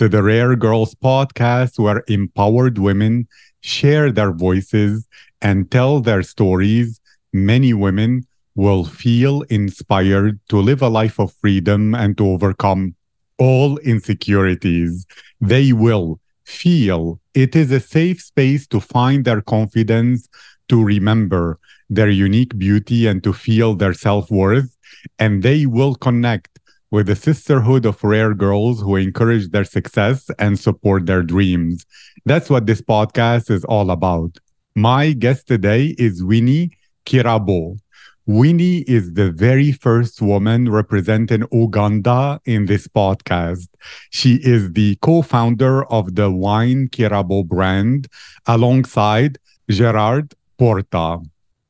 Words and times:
to 0.00 0.08
the 0.08 0.22
Rare 0.22 0.56
Girls 0.56 0.94
podcast, 0.94 1.78
where 1.78 2.02
empowered 2.08 2.78
women 2.78 3.28
share 3.60 4.10
their 4.10 4.32
voices 4.32 5.06
and 5.42 5.70
tell 5.70 6.00
their 6.00 6.22
stories, 6.22 7.02
many 7.34 7.74
women 7.74 8.26
will 8.54 8.86
feel 8.86 9.42
inspired 9.50 10.40
to 10.48 10.56
live 10.56 10.80
a 10.80 10.88
life 10.88 11.18
of 11.18 11.34
freedom 11.34 11.94
and 11.94 12.16
to 12.16 12.26
overcome 12.26 12.94
all 13.36 13.76
insecurities. 13.80 15.04
They 15.38 15.70
will 15.74 16.18
feel 16.44 17.20
it 17.34 17.54
is 17.54 17.70
a 17.70 17.78
safe 17.78 18.22
space 18.22 18.66
to 18.68 18.80
find 18.80 19.26
their 19.26 19.42
confidence, 19.42 20.30
to 20.70 20.82
remember 20.82 21.58
their 21.90 22.08
unique 22.08 22.56
beauty, 22.56 23.06
and 23.06 23.22
to 23.22 23.34
feel 23.34 23.74
their 23.74 23.92
self 23.92 24.30
worth. 24.30 24.74
And 25.18 25.42
they 25.42 25.66
will 25.66 25.94
connect 25.94 26.59
with 26.90 27.06
the 27.06 27.16
sisterhood 27.16 27.86
of 27.86 28.02
rare 28.02 28.34
girls 28.34 28.80
who 28.80 28.96
encourage 28.96 29.50
their 29.50 29.64
success 29.64 30.28
and 30.38 30.58
support 30.58 31.06
their 31.06 31.22
dreams. 31.22 31.86
That's 32.26 32.50
what 32.50 32.66
this 32.66 32.82
podcast 32.82 33.50
is 33.50 33.64
all 33.64 33.90
about. 33.90 34.38
My 34.74 35.12
guest 35.12 35.46
today 35.46 35.94
is 35.98 36.24
Winnie 36.24 36.76
Kirabo. 37.06 37.78
Winnie 38.26 38.78
is 38.82 39.14
the 39.14 39.30
very 39.30 39.72
first 39.72 40.20
woman 40.20 40.70
representing 40.70 41.44
Uganda 41.52 42.40
in 42.44 42.66
this 42.66 42.86
podcast. 42.86 43.68
She 44.10 44.34
is 44.36 44.72
the 44.72 44.96
co-founder 45.02 45.84
of 45.86 46.14
the 46.14 46.30
Wyne 46.30 46.88
Kirabo 46.88 47.46
brand 47.46 48.08
alongside 48.46 49.38
Gerard 49.68 50.34
Porta. 50.58 51.18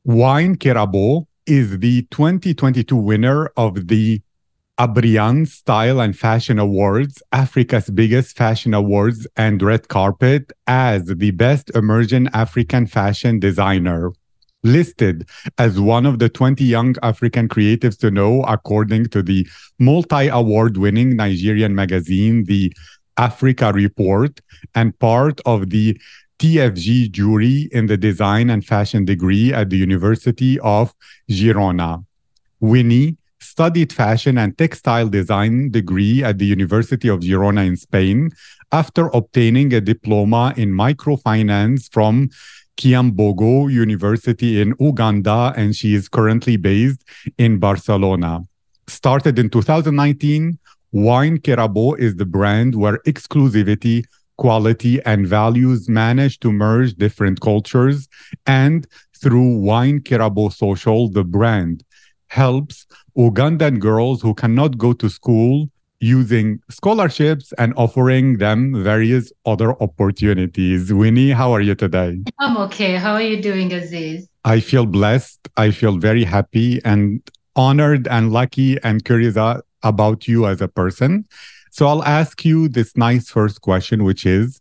Wyne 0.03 0.55
Kirabo 0.55 1.25
is 1.45 1.79
the 1.79 2.03
2022 2.11 2.95
winner 2.95 3.51
of 3.57 3.87
the 3.87 4.21
Abryanz 4.81 5.49
Style 5.49 6.01
and 6.01 6.17
Fashion 6.17 6.57
Awards, 6.57 7.21
Africa's 7.31 7.91
biggest 7.91 8.35
fashion 8.35 8.73
awards 8.73 9.27
and 9.37 9.61
red 9.61 9.89
carpet 9.89 10.51
as 10.65 11.05
the 11.05 11.29
best 11.29 11.69
emerging 11.75 12.29
African 12.33 12.87
fashion 12.87 13.39
designer 13.39 14.11
listed 14.63 15.29
as 15.59 15.79
one 15.79 16.07
of 16.07 16.17
the 16.17 16.29
20 16.29 16.63
young 16.63 16.95
African 17.03 17.47
creatives 17.47 17.95
to 17.99 18.09
know, 18.09 18.41
according 18.47 19.05
to 19.09 19.21
the 19.21 19.47
multi 19.77 20.29
award 20.29 20.77
winning 20.77 21.15
Nigerian 21.15 21.75
magazine, 21.75 22.45
the 22.45 22.73
Africa 23.17 23.71
Report, 23.71 24.41
and 24.73 24.97
part 24.97 25.39
of 25.45 25.69
the 25.69 25.95
TFG 26.39 27.11
jury 27.11 27.69
in 27.71 27.85
the 27.85 27.97
design 27.97 28.49
and 28.49 28.65
fashion 28.65 29.05
degree 29.05 29.53
at 29.53 29.69
the 29.69 29.77
University 29.77 30.59
of 30.61 30.95
Girona. 31.29 32.03
Winnie 32.59 33.17
studied 33.41 33.91
fashion 33.91 34.37
and 34.37 34.57
textile 34.57 35.09
design 35.09 35.71
degree 35.71 36.23
at 36.23 36.37
the 36.37 36.45
University 36.45 37.07
of 37.07 37.19
Girona 37.19 37.65
in 37.65 37.75
Spain 37.75 38.31
after 38.71 39.07
obtaining 39.13 39.73
a 39.73 39.81
diploma 39.81 40.53
in 40.55 40.71
microfinance 40.71 41.91
from 41.91 42.29
Kyambogo 42.77 43.71
University 43.71 44.61
in 44.61 44.73
Uganda, 44.79 45.53
and 45.57 45.75
she 45.75 45.93
is 45.93 46.07
currently 46.07 46.57
based 46.57 47.03
in 47.37 47.59
Barcelona. 47.59 48.41
Started 48.87 49.37
in 49.37 49.49
2019, 49.49 50.57
Wyne 50.91 51.37
Kirabo 51.37 51.97
is 51.99 52.15
the 52.15 52.25
brand 52.25 52.75
where 52.75 52.97
exclusivity, 52.99 54.03
quality, 54.37 55.01
and 55.03 55.27
values 55.27 55.87
manage 55.87 56.39
to 56.39 56.51
merge 56.51 56.95
different 56.95 57.39
cultures. 57.41 58.07
And 58.45 58.87
through 59.21 59.59
Wyne 59.59 60.01
Kirabo 60.01 60.51
Social, 60.51 61.09
the 61.09 61.23
brand 61.23 61.83
helps 62.27 62.85
Ugandan 63.17 63.79
girls 63.79 64.21
who 64.21 64.33
cannot 64.33 64.77
go 64.77 64.93
to 64.93 65.09
school 65.09 65.69
using 65.99 66.59
scholarships 66.69 67.53
and 67.59 67.73
offering 67.77 68.39
them 68.39 68.83
various 68.83 69.31
other 69.45 69.79
opportunities. 69.81 70.91
Winnie, 70.91 71.31
how 71.31 71.51
are 71.51 71.61
you 71.61 71.75
today? 71.75 72.19
I'm 72.39 72.57
okay. 72.57 72.95
How 72.95 73.13
are 73.13 73.21
you 73.21 73.41
doing, 73.41 73.71
Aziz? 73.71 74.27
I 74.43 74.59
feel 74.59 74.87
blessed. 74.87 75.47
I 75.57 75.69
feel 75.71 75.97
very 75.97 76.23
happy 76.23 76.83
and 76.83 77.21
honored 77.55 78.07
and 78.07 78.31
lucky 78.31 78.81
and 78.81 79.05
curious 79.05 79.37
about 79.83 80.27
you 80.27 80.47
as 80.47 80.61
a 80.61 80.67
person. 80.67 81.25
So 81.69 81.87
I'll 81.87 82.03
ask 82.03 82.43
you 82.43 82.67
this 82.67 82.97
nice 82.97 83.29
first 83.29 83.61
question, 83.61 84.03
which 84.03 84.25
is 84.25 84.59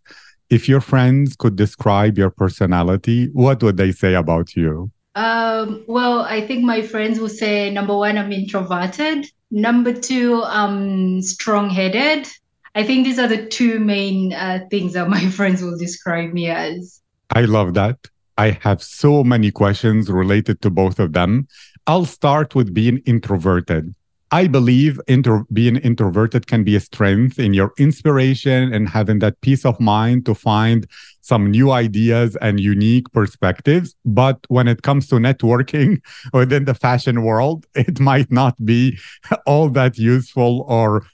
if 0.51 0.69
your 0.69 0.81
friends 0.81 1.37
could 1.37 1.57
describe 1.57 2.19
your 2.19 2.31
personality, 2.31 3.31
what 3.33 3.63
would 3.63 3.77
they 3.77 3.93
say 3.93 4.15
about 4.15 4.55
you? 4.57 4.91
Um, 5.15 5.85
well, 5.89 6.21
I 6.21 6.47
think 6.47 6.65
my 6.65 6.83
friends 6.83 7.19
will 7.19 7.29
say 7.29 7.71
number 7.71 7.97
one, 7.97 8.17
I'm 8.17 8.33
introverted. 8.33 9.27
Number 9.51 9.93
two, 9.93 10.43
I'm 10.45 11.21
strong-headed. 11.23 12.29
I 12.75 12.85
think 12.85 13.05
these 13.05 13.19
are 13.19 13.27
the 13.27 13.47
two 13.47 13.81
main 13.81 14.33
uh, 14.33 14.61
things 14.71 14.93
that 14.93 15.09
my 15.09 15.27
friends 15.39 15.63
will 15.63 15.77
describe 15.77 16.33
me 16.33 16.49
as. 16.49 17.01
I 17.31 17.43
love 17.43 17.75
that. 17.75 17.99
I 18.39 18.59
have 18.63 18.83
so 18.83 19.25
many 19.25 19.51
questions 19.51 20.11
related 20.11 20.63
to 20.63 20.71
both 20.71 20.99
of 20.99 21.13
them. 21.13 21.49
I'll 21.87 22.05
start 22.05 22.55
with 22.55 22.73
being 22.73 22.99
introverted. 22.99 23.95
I 24.33 24.47
believe 24.47 25.01
being 25.53 25.77
introverted 25.77 26.47
can 26.47 26.63
be 26.63 26.77
a 26.77 26.81
strength 26.81 27.39
in 27.39 27.53
your 27.53 27.73
inspiration 27.79 28.73
and 28.73 28.89
having 28.89 29.19
that 29.19 29.41
peace 29.41 29.65
of 29.65 29.81
mind 29.81 30.25
to 30.27 30.35
find 30.35 30.87
some 31.21 31.51
new 31.51 31.73
ideas 31.73 32.37
and 32.41 32.61
unique 32.61 33.11
perspectives. 33.13 33.97
But 34.05 34.39
when 34.49 34.69
it 34.69 34.83
comes 34.83 35.09
to 35.09 35.17
networking 35.17 36.01
within 36.33 36.65
the 36.65 36.75
fashion 36.75 37.23
world, 37.23 37.67
it 37.75 37.99
might 37.99 38.31
not 38.31 38.55
be 38.65 38.99
all 39.47 39.69
that 39.71 39.99
useful 39.99 40.65
or 40.69 41.05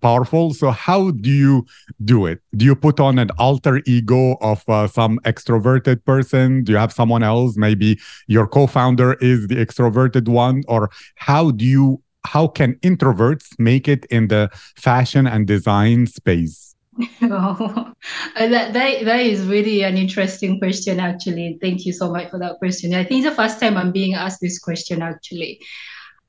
powerful. 0.00 0.52
So, 0.52 0.70
how 0.70 1.10
do 1.12 1.30
you 1.30 1.66
do 2.04 2.26
it? 2.26 2.40
Do 2.56 2.64
you 2.64 2.74
put 2.74 2.98
on 2.98 3.18
an 3.18 3.30
alter 3.38 3.82
ego 3.86 4.36
of 4.40 4.68
uh, 4.68 4.88
some 4.88 5.18
extroverted 5.24 6.04
person? 6.04 6.64
Do 6.64 6.72
you 6.72 6.78
have 6.78 6.92
someone 6.92 7.22
else? 7.22 7.56
Maybe 7.56 7.98
your 8.26 8.46
co 8.46 8.66
founder 8.66 9.14
is 9.14 9.46
the 9.48 9.56
extroverted 9.56 10.28
one? 10.28 10.62
Or 10.68 10.90
how 11.16 11.50
do 11.50 11.64
you 11.64 12.02
how 12.26 12.48
can 12.48 12.74
introverts 12.76 13.58
make 13.58 13.88
it 13.88 14.04
in 14.06 14.28
the 14.28 14.50
fashion 14.76 15.26
and 15.26 15.46
design 15.46 16.06
space? 16.06 16.74
oh, 17.22 17.92
that, 18.36 18.72
that, 18.72 19.04
that 19.04 19.20
is 19.20 19.46
really 19.46 19.82
an 19.82 19.96
interesting 19.96 20.58
question, 20.58 20.98
actually. 20.98 21.58
Thank 21.60 21.84
you 21.84 21.92
so 21.92 22.10
much 22.10 22.30
for 22.30 22.38
that 22.38 22.58
question. 22.58 22.94
I 22.94 23.04
think 23.04 23.24
the 23.24 23.32
first 23.32 23.60
time 23.60 23.76
I'm 23.76 23.92
being 23.92 24.14
asked 24.14 24.40
this 24.40 24.58
question, 24.58 25.02
actually. 25.02 25.60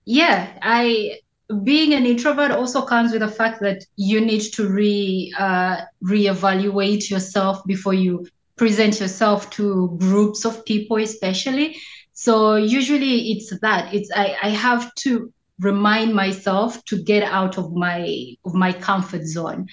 Yeah, 0.06 0.58
I 0.62 1.20
being 1.64 1.94
an 1.94 2.06
introvert 2.06 2.52
also 2.52 2.82
comes 2.82 3.14
with 3.14 3.22
the 3.22 3.28
fact 3.30 3.62
that 3.62 3.86
you 3.96 4.20
need 4.20 4.42
to 4.54 4.68
re 4.68 5.34
uh, 5.38 5.82
reevaluate 6.04 7.10
yourself 7.10 7.66
before 7.66 7.94
you 7.94 8.28
present 8.58 9.00
yourself 9.00 9.50
to 9.52 9.96
groups 10.00 10.44
of 10.44 10.66
people, 10.66 10.98
especially. 10.98 11.78
So 12.14 12.56
usually 12.56 13.32
it's 13.32 13.58
that 13.60 13.94
it's 13.94 14.12
I, 14.14 14.36
I 14.42 14.50
have 14.50 14.94
to 14.96 15.32
remind 15.60 16.14
myself 16.14 16.84
to 16.86 17.02
get 17.04 17.24
out 17.24 17.58
of 17.58 17.74
my 17.74 18.36
of 18.46 18.54
my 18.54 18.72
comfort 18.72 19.26
zone 19.26 19.68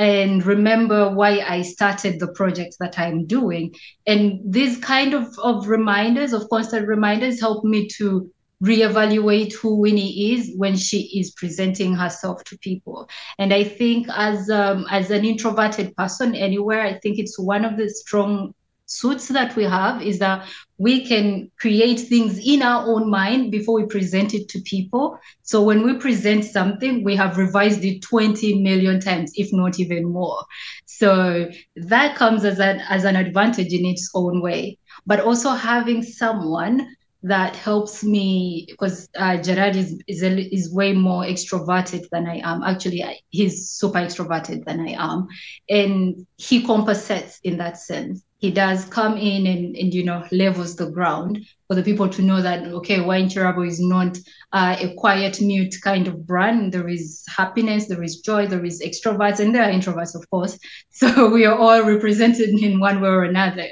and 0.00 0.46
remember 0.46 1.10
why 1.10 1.40
I 1.40 1.60
started 1.60 2.20
the 2.20 2.32
project 2.32 2.76
that 2.80 2.98
I'm 2.98 3.26
doing. 3.26 3.74
And 4.06 4.40
these 4.46 4.78
kind 4.78 5.12
of, 5.12 5.38
of 5.38 5.68
reminders, 5.68 6.32
of 6.32 6.48
constant 6.48 6.88
reminders, 6.88 7.38
help 7.38 7.64
me 7.64 7.86
to 7.98 8.30
reevaluate 8.64 9.52
who 9.52 9.76
Winnie 9.76 10.32
is 10.32 10.52
when 10.56 10.74
she 10.76 11.18
is 11.18 11.32
presenting 11.32 11.94
herself 11.94 12.44
to 12.44 12.58
people. 12.58 13.10
And 13.38 13.52
I 13.52 13.62
think 13.64 14.06
as 14.14 14.48
um, 14.48 14.86
as 14.90 15.10
an 15.10 15.26
introverted 15.26 15.94
person 15.96 16.34
anywhere, 16.34 16.80
I 16.80 16.98
think 17.00 17.18
it's 17.18 17.38
one 17.38 17.66
of 17.66 17.76
the 17.76 17.90
strong 17.90 18.54
suits 18.90 19.28
that 19.28 19.54
we 19.54 19.62
have 19.62 20.02
is 20.02 20.18
that 20.18 20.48
we 20.78 21.06
can 21.06 21.48
create 21.60 22.00
things 22.00 22.38
in 22.44 22.60
our 22.60 22.84
own 22.88 23.08
mind 23.08 23.52
before 23.52 23.76
we 23.76 23.86
present 23.86 24.34
it 24.34 24.48
to 24.48 24.60
people. 24.62 25.16
So 25.42 25.62
when 25.62 25.84
we 25.84 25.94
present 25.94 26.44
something, 26.44 27.04
we 27.04 27.14
have 27.14 27.36
revised 27.36 27.84
it 27.84 28.02
20 28.02 28.60
million 28.60 28.98
times, 28.98 29.32
if 29.36 29.52
not 29.52 29.78
even 29.78 30.06
more. 30.06 30.42
So 30.86 31.48
that 31.76 32.16
comes 32.16 32.44
as 32.44 32.58
an 32.58 32.80
as 32.88 33.04
an 33.04 33.14
advantage 33.14 33.72
in 33.72 33.86
its 33.86 34.10
own 34.14 34.42
way. 34.42 34.78
But 35.06 35.20
also 35.20 35.50
having 35.50 36.02
someone 36.02 36.96
that 37.22 37.54
helps 37.54 38.02
me 38.02 38.66
because 38.70 39.08
uh, 39.16 39.36
Gerard 39.36 39.76
is 39.76 40.02
is, 40.08 40.22
a, 40.24 40.40
is 40.52 40.72
way 40.74 40.94
more 40.94 41.22
extroverted 41.22 42.08
than 42.10 42.26
I 42.26 42.40
am. 42.42 42.64
Actually, 42.64 43.04
I, 43.04 43.18
he's 43.28 43.68
super 43.68 43.98
extroverted 43.98 44.64
than 44.64 44.80
I 44.80 44.96
am, 44.98 45.28
and 45.68 46.26
he 46.38 46.64
compensates 46.64 47.38
in 47.44 47.58
that 47.58 47.78
sense. 47.78 48.24
He 48.40 48.50
does 48.50 48.86
come 48.86 49.16
in 49.18 49.46
and, 49.46 49.76
and 49.76 49.92
you 49.92 50.02
know 50.02 50.24
levels 50.32 50.74
the 50.76 50.90
ground 50.90 51.46
for 51.68 51.74
the 51.74 51.82
people 51.82 52.08
to 52.08 52.22
know 52.22 52.40
that 52.40 52.66
okay, 52.66 53.00
Wyne 53.00 53.28
Kirabo 53.28 53.66
is 53.66 53.80
not 53.80 54.18
uh, 54.52 54.76
a 54.80 54.94
quiet, 54.94 55.40
mute 55.40 55.74
kind 55.82 56.08
of 56.08 56.26
brand. 56.26 56.72
There 56.72 56.88
is 56.88 57.24
happiness, 57.28 57.86
there 57.86 58.02
is 58.02 58.20
joy, 58.20 58.46
there 58.46 58.64
is 58.64 58.82
extroverts, 58.82 59.40
and 59.40 59.54
there 59.54 59.64
are 59.64 59.72
introverts, 59.72 60.14
of 60.14 60.28
course. 60.30 60.58
So 60.90 61.30
we 61.30 61.46
are 61.46 61.56
all 61.56 61.82
represented 61.82 62.50
in 62.50 62.80
one 62.80 63.00
way 63.00 63.08
or 63.08 63.24
another. 63.24 63.68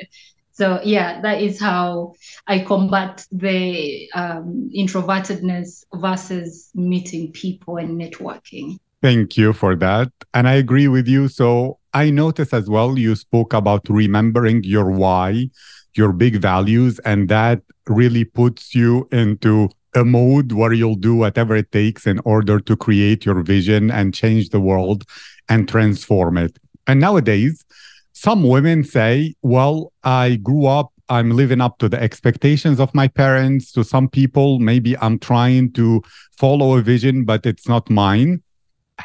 So 0.53 0.81
yeah, 0.82 1.21
that 1.21 1.41
is 1.41 1.61
how 1.61 2.14
I 2.47 2.59
combat 2.59 3.25
the 3.31 4.09
um, 4.12 4.71
introvertedness 4.76 5.85
versus 5.94 6.71
meeting 6.75 7.32
people 7.32 7.76
and 7.76 8.00
networking. 8.00 8.79
Thank 9.00 9.37
you 9.37 9.53
for 9.53 9.76
that. 9.76 10.11
And 10.35 10.49
I 10.49 10.55
agree 10.55 10.88
with 10.88 11.06
you. 11.06 11.29
So 11.29 11.79
I 11.99 12.11
noticed 12.11 12.55
as 12.55 12.71
well, 12.71 12.97
you 12.97 13.17
spoke 13.17 13.53
about 13.53 13.89
remembering 13.89 14.62
your 14.62 14.89
why, 14.89 15.50
your 15.97 16.12
big 16.12 16.37
values, 16.37 17.00
and 17.00 17.29
that 17.29 17.61
really 17.89 18.25
puts 18.25 18.73
you 18.73 19.09
into 19.11 19.69
a 19.97 20.05
mode 20.05 20.53
where 20.53 20.73
you'll 20.73 20.95
do 21.11 21.17
whatever 21.17 21.56
it 21.56 21.73
takes 21.73 22.06
in 22.06 22.21
order 22.21 22.61
to 22.61 22.77
create 22.77 23.27
your 23.27 23.43
vision 23.43 23.91
and 23.91 24.15
change 24.15 24.50
the 24.50 24.61
world 24.61 25.03
and 25.49 25.69
transform 25.69 26.39
it. 26.39 26.56
And 26.87 27.00
nowadays, 27.00 27.65
some 28.12 28.45
women 28.45 28.85
say, 28.85 29.35
well, 29.43 29.93
I 30.05 30.37
grew 30.37 30.67
up, 30.67 30.93
I'm 31.09 31.33
living 31.33 31.61
up 31.61 31.79
to 31.79 31.89
the 31.89 32.00
expectations 32.00 32.79
of 32.79 32.95
my 32.95 33.09
parents. 33.09 33.73
To 33.73 33.83
some 33.83 34.09
people, 34.09 34.61
maybe 34.61 34.97
I'm 34.99 35.19
trying 35.19 35.73
to 35.73 36.00
follow 36.37 36.77
a 36.79 36.81
vision, 36.81 37.25
but 37.25 37.45
it's 37.45 37.67
not 37.67 37.91
mine. 37.91 38.45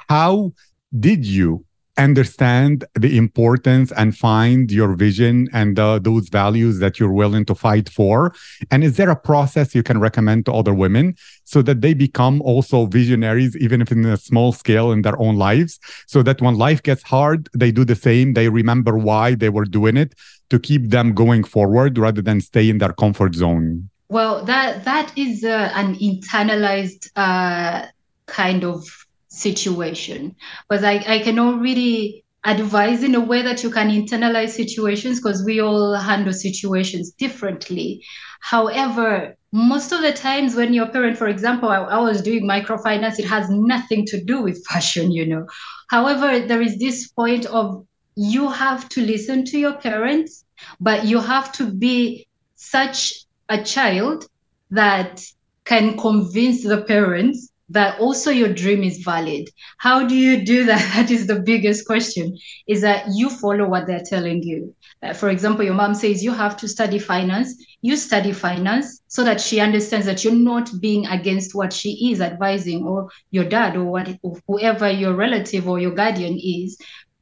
How 0.10 0.54
did 1.00 1.26
you 1.26 1.66
understand 1.98 2.86
the 2.96 3.18
importance 3.18 3.92
and 3.92 4.18
find 4.18 4.72
your 4.72 4.96
vision 4.96 5.48
and 5.54 5.78
uh, 5.78 6.00
those 6.00 6.30
values 6.30 6.80
that 6.80 7.00
you're 7.00 7.12
willing 7.12 7.46
to 7.46 7.56
fight 7.56 7.90
for? 7.90 8.34
And 8.72 8.84
is 8.84 8.98
there 8.98 9.10
a 9.10 9.16
process 9.16 9.76
you 9.76 9.84
can 9.84 10.00
recommend 10.00 10.46
to 10.48 10.54
other 10.54 10.74
women 10.74 11.16
so 11.44 11.62
that 11.62 11.82
they 11.82 11.94
become 11.94 12.42
also 12.42 12.86
visionaries 12.86 13.56
even 13.58 13.82
if 13.82 13.92
in 13.92 14.06
a 14.06 14.18
small 14.18 14.52
scale 14.52 14.92
in 14.92 15.02
their 15.02 15.20
own 15.20 15.36
lives 15.36 15.80
so 16.08 16.24
that 16.24 16.42
when 16.42 16.56
life 16.56 16.82
gets 16.82 17.04
hard 17.04 17.50
they 17.54 17.72
do 17.72 17.86
the 17.86 17.96
same 17.96 18.34
they 18.34 18.50
remember 18.50 18.98
why 18.98 19.36
they 19.36 19.50
were 19.50 19.66
doing 19.66 19.98
it 19.98 20.16
to 20.50 20.60
keep 20.60 20.90
them 20.90 21.14
going 21.14 21.44
forward 21.44 21.98
rather 21.98 22.22
than 22.22 22.42
stay 22.42 22.70
in 22.70 22.78
their 22.78 22.94
comfort 22.94 23.36
zone? 23.36 23.90
Well 24.10 24.44
that 24.46 24.86
that 24.86 25.16
is 25.18 25.44
uh, 25.44 25.72
an 25.76 25.96
internalized 25.96 27.10
uh, 27.16 27.88
kind 28.26 28.64
of 28.64 29.03
situation. 29.34 30.36
Because 30.70 30.84
I, 30.84 31.04
I 31.08 31.20
cannot 31.20 31.60
really 31.60 32.24
advise 32.46 33.04
in 33.04 33.16
a 33.16 33.20
way 33.22 33.42
that 33.42 33.64
you 33.64 33.70
can 33.70 33.90
internalize 33.90 34.50
situations 34.50 35.20
because 35.20 35.44
we 35.46 35.62
all 35.62 35.96
handle 35.96 36.34
situations 36.34 37.12
differently. 37.12 38.04
However 38.42 39.36
most 39.54 39.92
of 39.92 40.02
the 40.02 40.12
times 40.12 40.56
when 40.56 40.74
your 40.74 40.88
parent 40.88 41.18
for 41.18 41.28
example 41.28 41.70
I, 41.70 41.78
I 41.78 42.00
was 42.00 42.22
doing 42.22 42.44
microfinance 42.44 43.20
it 43.20 43.26
has 43.26 43.50
nothing 43.50 44.06
to 44.08 44.22
do 44.22 44.42
with 44.42 44.66
fashion 44.70 45.12
you 45.12 45.26
know. 45.26 45.46
However 45.90 46.40
there 46.46 46.62
is 46.62 46.78
this 46.80 47.08
point 47.08 47.46
of 47.46 47.86
you 48.16 48.50
have 48.50 48.90
to 48.90 49.02
listen 49.02 49.46
to 49.46 49.58
your 49.58 49.74
parents 49.74 50.44
but 50.82 51.06
you 51.06 51.20
have 51.20 51.52
to 51.54 51.72
be 51.72 52.28
such 52.56 53.14
a 53.48 53.64
child 53.64 54.26
that 54.72 55.24
can 55.66 55.98
convince 55.98 56.64
the 56.64 56.82
parents 56.82 57.53
that 57.74 58.00
also 58.00 58.32
your 58.32 58.54
dream 58.54 58.84
is 58.84 59.00
valid. 59.00 59.50
How 59.80 60.08
do 60.08 60.16
you 60.16 60.46
do 60.46 60.66
that? 60.66 60.82
That 60.94 61.12
is 61.12 61.28
the 61.28 61.40
biggest 61.42 61.86
question. 61.86 62.38
Is 62.68 62.82
that 62.82 63.06
you 63.14 63.30
follow 63.30 63.68
what 63.68 63.88
they're 63.88 64.04
telling 64.06 64.44
you. 64.44 64.74
Uh, 65.02 65.14
for 65.14 65.30
example, 65.30 65.66
your 65.66 65.74
mom 65.74 65.94
says 65.94 66.24
you 66.24 66.32
have 66.32 66.56
to 66.58 66.68
study 66.68 67.00
finance. 67.00 67.54
You 67.82 67.98
study 67.98 68.32
finance 68.32 69.02
so 69.08 69.24
that 69.24 69.42
she 69.42 69.60
understands 69.60 70.06
that 70.06 70.24
you're 70.24 70.34
not 70.34 70.70
being 70.80 71.06
against 71.08 71.54
what 71.54 71.74
she 71.74 72.12
is 72.12 72.22
advising, 72.22 72.86
or 72.86 73.10
your 73.32 73.44
dad, 73.44 73.76
or 73.76 73.84
what, 73.84 74.08
or 74.22 74.38
whoever 74.48 74.90
your 74.90 75.14
relative 75.14 75.68
or 75.68 75.80
your 75.80 75.92
guardian 75.92 76.40
is. 76.42 76.78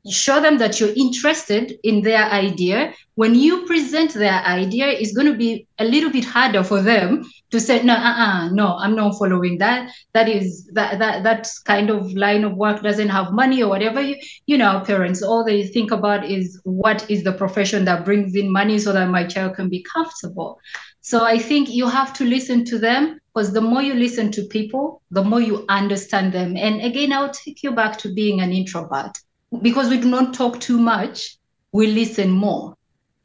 Show 0.10 0.42
them 0.42 0.58
that 0.58 0.80
you're 0.80 0.94
interested 0.96 1.78
in 1.84 2.02
their 2.02 2.24
idea. 2.24 2.94
When 3.16 3.36
you 3.36 3.68
present 3.68 4.14
their 4.14 4.42
idea, 4.46 4.88
it's 4.88 5.14
going 5.14 5.28
to 5.28 5.38
be 5.38 5.68
a 5.78 5.86
little 5.86 6.10
bit 6.10 6.26
harder 6.26 6.64
for 6.64 6.82
them 6.82 7.24
to 7.52 7.60
say 7.60 7.84
no 7.84 7.94
uh-uh, 7.94 8.50
no 8.50 8.78
i'm 8.78 8.96
not 8.96 9.18
following 9.20 9.58
that. 9.60 9.92
That 10.14 10.28
is 10.28 10.70
that 10.74 11.00
that 11.00 11.24
that 11.24 11.50
kind 11.66 11.90
of 11.90 12.12
line 12.14 12.44
of 12.44 12.56
work 12.56 12.82
doesn't 12.82 13.10
have 13.10 13.34
money 13.34 13.62
or 13.62 13.70
whatever. 13.70 14.02
You, 14.02 14.16
you 14.48 14.58
know 14.58 14.82
parents 14.86 15.22
all 15.22 15.44
they 15.44 15.68
think 15.68 15.92
about 15.92 16.26
is 16.26 16.60
what 16.64 17.10
is 17.10 17.24
the 17.24 17.34
profession 17.34 17.86
that 17.86 18.06
brings 18.06 18.36
in 18.36 18.52
money 18.52 18.80
so 18.80 18.94
that 18.94 19.10
my 19.10 19.26
child 19.26 19.56
can 19.56 19.70
be 19.70 19.86
comfortable. 19.94 20.60
So 21.02 21.26
i 21.26 21.38
think 21.38 21.70
you 21.70 21.88
have 21.88 22.14
to 22.14 22.24
listen 22.24 22.64
to 22.66 22.80
them 22.80 23.20
because 23.34 23.54
the 23.54 23.62
more 23.62 23.82
you 23.82 23.94
listen 23.94 24.32
to 24.32 24.44
people 24.46 25.02
the 25.12 25.24
more 25.24 25.42
you 25.42 25.66
understand 25.70 26.34
them. 26.34 26.56
And 26.56 26.82
again 26.82 27.12
i'll 27.12 27.32
take 27.32 27.64
you 27.64 27.72
back 27.72 27.98
to 28.00 28.14
being 28.14 28.40
an 28.40 28.52
introvert 28.52 29.18
because 29.62 29.90
we 29.90 30.00
do 30.00 30.10
not 30.10 30.34
talk 30.34 30.60
too 30.60 30.78
much 30.78 31.38
we 31.72 31.88
listen 31.88 32.30
more 32.30 32.76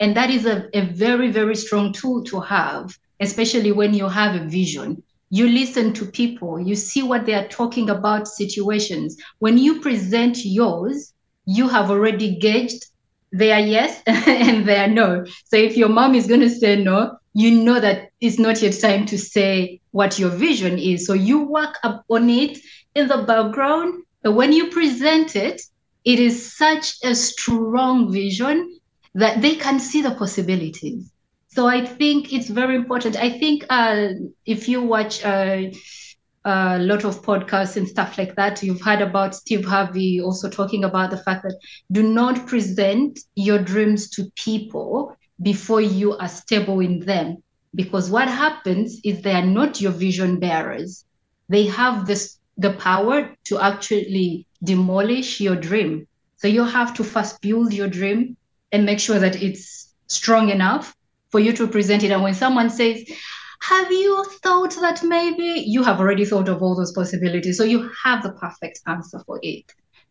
and 0.01 0.17
that 0.17 0.31
is 0.31 0.47
a, 0.47 0.69
a 0.75 0.83
very 0.87 1.31
very 1.31 1.57
strong 1.57 1.93
tool 1.93 2.23
to 2.25 2.41
have 2.41 2.97
especially 3.21 3.73
when 3.73 3.95
you 3.95 4.09
have 4.09 4.35
a 4.41 4.45
vision. 4.45 5.03
You 5.31 5.49
listen 5.49 5.93
to 5.95 6.07
people, 6.07 6.61
you 6.61 6.75
see 6.75 7.03
what 7.03 7.27
they 7.27 7.35
are 7.35 7.49
talking 7.49 7.91
about 7.91 8.29
situations. 8.29 9.17
When 9.39 9.59
you 9.59 9.81
present 9.81 10.45
yours, 10.45 11.13
you 11.47 11.69
have 11.69 11.91
already 11.91 12.37
gauged 12.37 12.87
their 13.33 13.59
yes 13.59 14.03
and 14.07 14.67
their 14.67 14.89
no. 14.89 15.25
So 15.47 15.57
if 15.57 15.77
your 15.77 15.89
mom 15.89 16.15
is 16.15 16.27
going 16.27 16.41
to 16.41 16.51
say 16.51 16.83
no, 16.83 17.19
you 17.35 17.51
know 17.51 17.81
that 17.81 18.11
it's 18.21 18.39
not 18.39 18.63
yet 18.63 18.81
time 18.81 19.05
to 19.07 19.19
say 19.19 19.81
what 19.91 20.19
your 20.19 20.31
vision 20.31 20.79
is. 20.79 21.07
So 21.07 21.13
you 21.13 21.45
work 21.45 21.77
up 21.83 22.05
on 22.09 22.31
it 22.31 22.59
in 22.95 23.09
the 23.09 23.19
background. 23.19 24.05
But 24.23 24.33
when 24.33 24.53
you 24.53 24.71
present 24.71 25.37
it, 25.37 25.61
it 26.07 26.21
is 26.21 26.57
such 26.57 26.95
a 27.05 27.15
strong 27.15 28.13
vision 28.13 28.79
that 29.15 29.43
they 29.43 29.57
can 29.57 29.81
see 29.81 30.01
the 30.03 30.13
possibilities. 30.13 31.13
So 31.49 31.67
I 31.67 31.85
think 31.85 32.33
it's 32.33 32.49
very 32.49 32.77
important. 32.77 33.17
I 33.17 33.31
think 33.31 33.67
uh, 33.69 34.11
if 34.47 34.69
you 34.69 34.83
watch 34.83 35.25
uh, 35.25 35.63
a 36.45 36.79
lot 36.79 37.05
of 37.05 37.23
podcasts 37.23 37.77
and 37.77 37.89
stuff 37.89 38.19
like 38.19 38.37
that, 38.37 38.63
you've 38.63 38.83
heard 38.83 39.01
about 39.01 39.35
Steve 39.35 39.65
Harvey 39.65 40.21
also 40.21 40.49
talking 40.49 40.85
about 40.85 41.11
the 41.11 41.17
fact 41.17 41.43
that 41.43 41.59
do 41.91 42.03
not 42.05 42.47
present 42.47 43.19
your 43.35 43.59
dreams 43.59 44.09
to 44.11 44.31
people 44.37 45.17
before 45.43 45.81
you 45.81 46.17
are 46.19 46.29
stable 46.29 46.79
in 46.81 47.01
them. 47.01 47.39
Because 47.75 48.11
what 48.11 48.29
happens 48.29 49.01
is 49.05 49.23
they 49.23 49.33
are 49.35 49.45
not 49.45 49.81
your 49.81 49.93
vision 49.93 50.39
bearers. 50.39 51.05
They 51.49 51.67
have 51.67 52.07
this 52.07 52.39
the 52.59 52.73
power 52.75 53.35
to 53.47 53.59
actually 53.59 54.46
demolish 54.63 55.41
your 55.41 55.57
dream. 55.57 56.07
So 56.37 56.49
you 56.49 56.65
have 56.65 56.95
to 56.95 57.05
first 57.05 57.41
build 57.41 57.73
your 57.73 57.89
dream 57.89 58.37
and 58.73 58.85
make 58.85 59.01
sure 59.01 59.19
that 59.19 59.43
it's 59.43 59.95
strong 60.09 60.51
enough 60.51 60.95
for 61.31 61.41
you 61.41 61.53
to 61.55 61.67
present 61.67 62.03
it. 62.03 62.11
And 62.11 62.23
when 62.23 62.35
someone 62.35 62.71
says, 62.71 63.03
have 63.61 63.91
you 63.91 64.25
thought 64.43 64.75
that 64.81 65.03
maybe 65.03 65.65
you 65.67 65.83
have 65.83 65.99
already 65.99 66.25
thought 66.25 66.49
of 66.49 66.63
all 66.63 66.77
those 66.77 66.93
possibilities? 66.93 67.57
So 67.57 67.65
you 67.65 67.91
have 68.05 68.23
the 68.23 68.33
perfect 68.33 68.81
answer 68.87 69.21
for 69.27 69.39
it. 69.43 69.65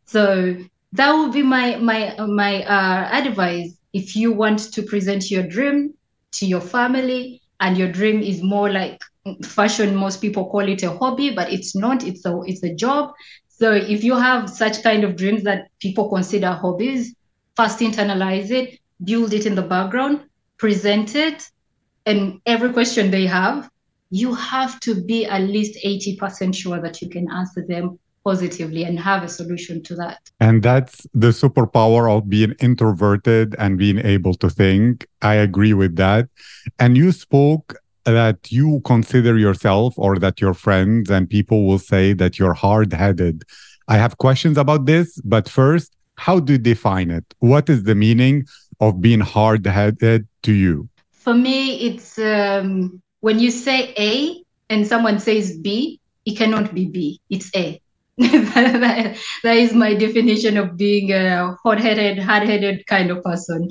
So 0.05 0.55
that 0.93 1.11
would 1.13 1.31
be 1.33 1.43
my 1.43 1.75
my 1.77 2.15
my 2.27 2.63
uh, 2.63 3.09
advice. 3.11 3.77
If 3.93 4.15
you 4.15 4.31
want 4.33 4.59
to 4.73 4.81
present 4.81 5.29
your 5.31 5.43
dream 5.43 5.93
to 6.33 6.45
your 6.45 6.61
family, 6.61 7.41
and 7.59 7.77
your 7.77 7.91
dream 7.91 8.21
is 8.21 8.43
more 8.43 8.69
like 8.71 8.99
fashion, 9.43 9.95
most 9.95 10.21
people 10.21 10.49
call 10.49 10.67
it 10.67 10.83
a 10.83 10.91
hobby, 10.91 11.31
but 11.31 11.51
it's 11.51 11.75
not. 11.75 12.03
It's 12.03 12.25
a 12.25 12.39
it's 12.45 12.63
a 12.63 12.73
job. 12.73 13.11
So 13.57 13.71
if 13.71 14.03
you 14.03 14.17
have 14.17 14.49
such 14.49 14.83
kind 14.83 15.03
of 15.03 15.15
dreams 15.15 15.43
that 15.43 15.69
people 15.79 16.09
consider 16.09 16.51
hobbies, 16.51 17.15
first 17.55 17.79
internalize 17.79 18.51
it, 18.51 18.79
build 19.03 19.33
it 19.33 19.45
in 19.45 19.55
the 19.55 19.61
background, 19.61 20.21
present 20.57 21.15
it 21.15 21.49
and 22.05 22.39
every 22.45 22.71
question 22.71 23.11
they 23.11 23.25
have, 23.25 23.69
you 24.11 24.33
have 24.33 24.79
to 24.81 25.03
be 25.03 25.25
at 25.25 25.41
least 25.41 25.77
80% 25.83 26.53
sure 26.53 26.81
that 26.81 27.01
you 27.01 27.09
can 27.09 27.29
answer 27.31 27.65
them 27.67 27.97
positively 28.23 28.83
and 28.83 28.99
have 28.99 29.23
a 29.23 29.27
solution 29.27 29.81
to 29.83 29.95
that. 29.95 30.19
And 30.39 30.61
that's 30.61 31.07
the 31.13 31.29
superpower 31.29 32.11
of 32.11 32.29
being 32.29 32.55
introverted 32.59 33.55
and 33.57 33.77
being 33.77 33.99
able 33.99 34.33
to 34.35 34.49
think. 34.49 35.07
I 35.21 35.35
agree 35.35 35.73
with 35.73 35.95
that. 35.95 36.27
And 36.79 36.97
you 36.97 37.11
spoke 37.11 37.75
that 38.05 38.51
you 38.51 38.81
consider 38.85 39.37
yourself 39.37 39.93
or 39.97 40.17
that 40.19 40.39
your 40.39 40.53
friends 40.53 41.09
and 41.09 41.29
people 41.29 41.65
will 41.65 41.79
say 41.79 42.13
that 42.13 42.37
you're 42.39 42.53
hard 42.53 42.93
headed. 42.93 43.43
I 43.87 43.97
have 43.97 44.17
questions 44.17 44.57
about 44.57 44.85
this, 44.85 45.19
but 45.21 45.49
first, 45.49 45.95
how 46.15 46.39
do 46.39 46.53
you 46.53 46.59
define 46.59 47.11
it? 47.11 47.25
What 47.39 47.69
is 47.69 47.83
the 47.83 47.95
meaning 47.95 48.45
of 48.79 49.01
being 49.01 49.19
hard 49.19 49.65
headed 49.65 50.27
to 50.43 50.53
you? 50.53 50.87
For 51.11 51.33
me, 51.33 51.81
it's 51.81 52.17
um, 52.19 53.01
when 53.21 53.39
you 53.39 53.51
say 53.51 53.93
A 53.97 54.43
and 54.69 54.85
someone 54.85 55.19
says 55.19 55.57
B, 55.57 55.99
it 56.25 56.37
cannot 56.37 56.73
be 56.73 56.85
B. 56.85 57.19
It's 57.29 57.51
A. 57.55 57.81
that, 58.17 59.17
is 59.43 59.73
my 59.73 59.93
definition 59.93 60.57
of 60.57 60.77
being 60.77 61.11
a 61.11 61.53
hot-headed, 61.63 62.17
hard-headed 62.17 62.85
kind 62.87 63.11
of 63.11 63.21
person. 63.23 63.67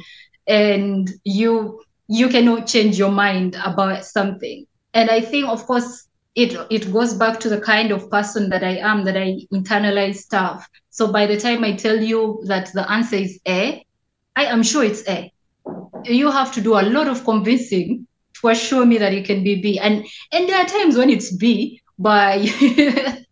And 0.46 1.10
you 1.24 1.80
you 2.08 2.28
cannot 2.28 2.66
change 2.66 2.98
your 2.98 3.10
mind 3.10 3.56
about 3.64 4.04
something. 4.04 4.66
And 4.92 5.10
I 5.10 5.20
think, 5.20 5.48
of 5.48 5.64
course, 5.66 6.06
it 6.34 6.56
it 6.70 6.92
goes 6.92 7.14
back 7.14 7.38
to 7.40 7.48
the 7.48 7.60
kind 7.60 7.92
of 7.92 8.10
person 8.10 8.50
that 8.50 8.64
I 8.64 8.76
am, 8.78 9.04
that 9.04 9.16
I 9.16 9.38
internalize 9.52 10.16
stuff. 10.16 10.68
So 10.90 11.12
by 11.12 11.26
the 11.26 11.38
time 11.38 11.64
I 11.64 11.72
tell 11.72 12.00
you 12.00 12.42
that 12.46 12.72
the 12.72 12.90
answer 12.90 13.16
is 13.16 13.40
A, 13.46 13.84
I 14.36 14.44
am 14.44 14.62
sure 14.62 14.84
it's 14.84 15.06
A. 15.08 15.32
You 16.04 16.30
have 16.30 16.52
to 16.54 16.60
do 16.60 16.74
a 16.74 16.82
lot 16.82 17.08
of 17.08 17.24
convincing 17.24 18.06
to 18.40 18.48
assure 18.48 18.84
me 18.84 18.98
that 18.98 19.12
it 19.12 19.24
can 19.24 19.44
be 19.44 19.60
B. 19.60 19.78
And 19.78 20.04
and 20.32 20.48
there 20.48 20.60
are 20.60 20.66
times 20.66 20.96
when 20.96 21.10
it's 21.10 21.34
B, 21.36 21.80
but 21.98 22.40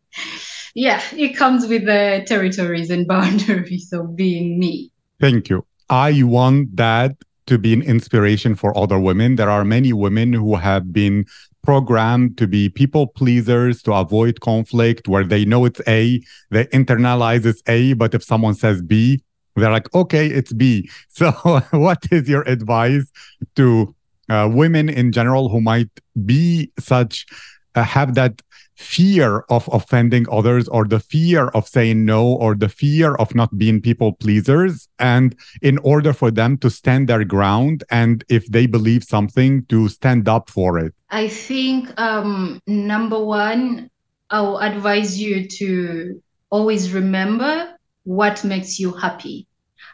yeah, 0.75 1.03
it 1.13 1.37
comes 1.37 1.67
with 1.67 1.85
the 1.85 2.25
territories 2.27 2.91
and 2.91 3.07
boundaries 3.07 3.93
of 3.93 4.17
being 4.17 4.59
me. 4.59 4.91
Thank 5.21 5.51
you. 5.51 5.67
I 5.91 6.23
want 6.23 6.77
that 6.77 7.17
to 7.47 7.59
be 7.59 7.73
an 7.73 7.83
inspiration 7.83 8.55
for 8.55 8.77
other 8.77 8.99
women. 8.99 9.37
There 9.37 9.51
are 9.51 9.65
many 9.65 9.93
women 9.93 10.33
who 10.33 10.57
have 10.57 10.93
been 10.93 11.27
programmed 11.63 12.37
to 12.39 12.47
be 12.47 12.69
people 12.69 13.07
pleasers 13.07 13.83
to 13.83 13.93
avoid 13.93 14.41
conflict 14.41 15.09
where 15.09 15.25
they 15.25 15.45
know 15.45 15.65
it's 15.65 15.81
A, 15.87 16.23
they 16.51 16.65
internalize 16.67 17.47
it's 17.47 17.63
A, 17.67 17.93
but 17.95 18.15
if 18.15 18.23
someone 18.23 18.55
says 18.55 18.83
B, 18.83 19.23
they're 19.55 19.71
like, 19.71 19.93
okay, 19.95 20.27
it's 20.27 20.53
B. 20.53 20.89
So, 21.09 21.31
what 21.71 22.05
is 22.11 22.29
your 22.29 22.43
advice 22.43 23.11
to 23.57 23.95
uh, 24.29 24.49
women 24.53 24.89
in 24.89 25.13
general 25.13 25.49
who 25.49 25.61
might 25.61 25.91
be 26.25 26.71
such, 26.79 27.27
uh, 27.75 27.83
have 27.85 28.15
that 28.15 28.41
fear 28.75 29.45
of 29.49 29.69
offending 29.73 30.27
others 30.31 30.69
or 30.69 30.85
the 30.85 31.01
fear 31.01 31.49
of 31.49 31.69
saying 31.69 32.05
no 32.05 32.27
or 32.27 32.55
the 32.55 32.69
fear 32.69 33.15
of 33.17 33.35
not 33.35 33.57
being 33.59 33.81
people 33.81 34.13
pleasers. 34.13 34.89
And 34.99 35.37
in 35.61 35.79
order 35.79 36.13
for 36.13 36.31
them 36.31 36.59
to 36.59 36.71
stand 36.71 37.09
their 37.09 37.25
ground 37.25 37.85
and 37.91 38.25
if 38.29 38.47
they 38.47 38.67
believe 38.67 39.05
something 39.05 39.65
to 39.67 39.89
stand 39.89 40.29
up 40.29 40.49
for 40.51 40.79
it. 40.79 40.95
I 41.11 41.29
think 41.29 41.93
um, 42.01 42.61
number 42.67 43.23
one 43.23 43.91
i'll 44.31 44.59
advise 44.59 45.21
you 45.21 45.47
to 45.47 46.23
always 46.49 46.93
remember 46.93 47.77
what 48.05 48.43
makes 48.45 48.79
you 48.79 48.91
happy. 48.93 49.47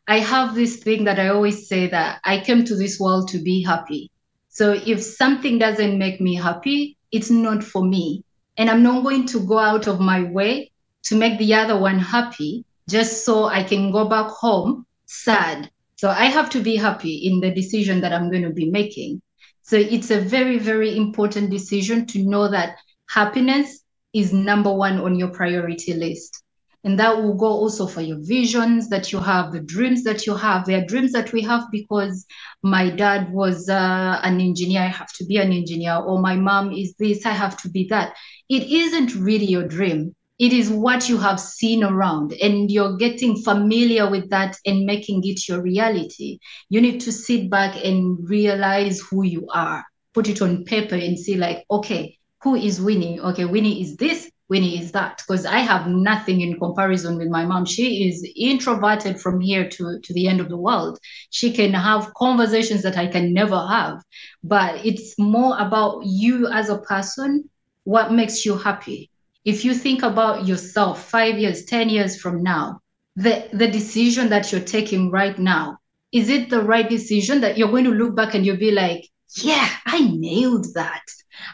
I 0.06 0.20
have 0.20 0.54
this 0.54 0.76
thing 0.76 1.04
that 1.04 1.18
i 1.18 1.28
always 1.28 1.68
say 1.68 1.88
that 1.88 2.20
i 2.24 2.38
came 2.38 2.64
to 2.64 2.76
this 2.76 3.00
world 3.00 3.28
to 3.28 3.38
be 3.38 3.62
happy. 3.62 4.10
So 4.48 4.72
if 4.72 5.02
something 5.02 5.58
doesn't 5.58 5.98
make 5.98 6.20
me 6.20 6.36
happy 6.36 6.96
it's 7.10 7.30
not 7.30 7.64
for 7.64 7.84
me 7.84 8.22
and 8.58 8.68
I'm 8.68 8.82
not 8.82 9.04
going 9.04 9.24
to 9.28 9.46
go 9.46 9.58
out 9.58 9.86
of 9.86 10.00
my 10.00 10.24
way 10.24 10.72
to 11.04 11.16
make 11.16 11.38
the 11.38 11.54
other 11.54 11.78
one 11.78 11.98
happy 11.98 12.64
just 12.88 13.24
so 13.24 13.44
I 13.44 13.62
can 13.62 13.92
go 13.92 14.08
back 14.08 14.26
home 14.26 14.84
sad. 15.06 15.70
So 15.96 16.10
I 16.10 16.26
have 16.26 16.50
to 16.50 16.60
be 16.60 16.76
happy 16.76 17.26
in 17.26 17.40
the 17.40 17.50
decision 17.50 18.00
that 18.02 18.12
I'm 18.12 18.30
going 18.30 18.42
to 18.42 18.50
be 18.50 18.70
making. 18.70 19.22
So 19.62 19.76
it's 19.76 20.10
a 20.10 20.20
very, 20.20 20.58
very 20.58 20.96
important 20.96 21.50
decision 21.50 22.06
to 22.06 22.22
know 22.24 22.48
that 22.48 22.76
happiness 23.08 23.84
is 24.12 24.32
number 24.32 24.72
one 24.72 24.98
on 24.98 25.14
your 25.14 25.28
priority 25.28 25.94
list. 25.94 26.42
And 26.84 26.98
that 26.98 27.16
will 27.16 27.34
go 27.34 27.46
also 27.46 27.86
for 27.86 28.00
your 28.00 28.18
visions 28.20 28.88
that 28.88 29.12
you 29.12 29.18
have, 29.18 29.52
the 29.52 29.60
dreams 29.60 30.04
that 30.04 30.26
you 30.26 30.34
have. 30.34 30.64
There 30.64 30.80
are 30.80 30.86
dreams 30.86 31.12
that 31.12 31.32
we 31.32 31.42
have 31.42 31.64
because 31.72 32.24
my 32.62 32.88
dad 32.90 33.32
was 33.32 33.68
uh, 33.68 34.20
an 34.22 34.40
engineer, 34.40 34.82
I 34.82 34.86
have 34.86 35.12
to 35.14 35.24
be 35.26 35.38
an 35.38 35.52
engineer, 35.52 35.96
or 35.96 36.20
my 36.20 36.36
mom 36.36 36.72
is 36.72 36.94
this, 36.98 37.26
I 37.26 37.32
have 37.32 37.56
to 37.62 37.68
be 37.68 37.86
that. 37.88 38.14
It 38.48 38.64
isn't 38.64 39.14
really 39.16 39.46
your 39.46 39.66
dream. 39.66 40.14
It 40.38 40.52
is 40.52 40.70
what 40.70 41.08
you 41.08 41.18
have 41.18 41.40
seen 41.40 41.82
around, 41.82 42.32
and 42.34 42.70
you're 42.70 42.96
getting 42.96 43.36
familiar 43.42 44.08
with 44.08 44.30
that 44.30 44.56
and 44.64 44.86
making 44.86 45.22
it 45.24 45.48
your 45.48 45.60
reality. 45.60 46.38
You 46.68 46.80
need 46.80 47.00
to 47.00 47.12
sit 47.12 47.50
back 47.50 47.74
and 47.84 48.16
realize 48.28 49.00
who 49.00 49.24
you 49.24 49.48
are, 49.52 49.84
put 50.14 50.28
it 50.28 50.40
on 50.40 50.64
paper 50.64 50.94
and 50.94 51.18
see, 51.18 51.34
like, 51.36 51.64
okay, 51.68 52.16
who 52.42 52.54
is 52.54 52.80
Winnie? 52.80 53.18
Okay, 53.18 53.46
Winnie 53.46 53.82
is 53.82 53.96
this, 53.96 54.30
Winnie 54.48 54.80
is 54.80 54.92
that 54.92 55.18
because 55.18 55.44
I 55.44 55.58
have 55.58 55.86
nothing 55.86 56.40
in 56.40 56.58
comparison 56.58 57.18
with 57.18 57.28
my 57.28 57.44
mom. 57.44 57.66
She 57.66 58.08
is 58.08 58.26
introverted 58.34 59.20
from 59.20 59.40
here 59.40 59.68
to, 59.68 60.00
to 60.00 60.12
the 60.14 60.26
end 60.26 60.40
of 60.40 60.48
the 60.48 60.56
world. 60.56 60.98
She 61.30 61.52
can 61.52 61.74
have 61.74 62.14
conversations 62.14 62.82
that 62.82 62.96
I 62.96 63.06
can 63.06 63.32
never 63.32 63.58
have. 63.66 64.02
But 64.42 64.84
it's 64.84 65.18
more 65.18 65.58
about 65.58 66.06
you 66.06 66.48
as 66.48 66.70
a 66.70 66.78
person, 66.78 67.48
what 67.84 68.12
makes 68.12 68.46
you 68.46 68.56
happy. 68.56 69.10
If 69.44 69.64
you 69.64 69.74
think 69.74 70.02
about 70.02 70.46
yourself 70.46 71.08
five 71.08 71.38
years, 71.38 71.64
10 71.64 71.88
years 71.88 72.20
from 72.20 72.42
now, 72.42 72.80
the, 73.16 73.48
the 73.52 73.68
decision 73.68 74.28
that 74.30 74.50
you're 74.50 74.60
taking 74.60 75.10
right 75.10 75.38
now, 75.38 75.78
is 76.12 76.30
it 76.30 76.48
the 76.48 76.62
right 76.62 76.88
decision 76.88 77.40
that 77.42 77.58
you're 77.58 77.70
going 77.70 77.84
to 77.84 77.90
look 77.90 78.16
back 78.16 78.34
and 78.34 78.46
you'll 78.46 78.56
be 78.56 78.70
like, 78.70 79.08
yeah, 79.42 79.68
I 79.84 80.00
nailed 80.00 80.66
that. 80.74 81.02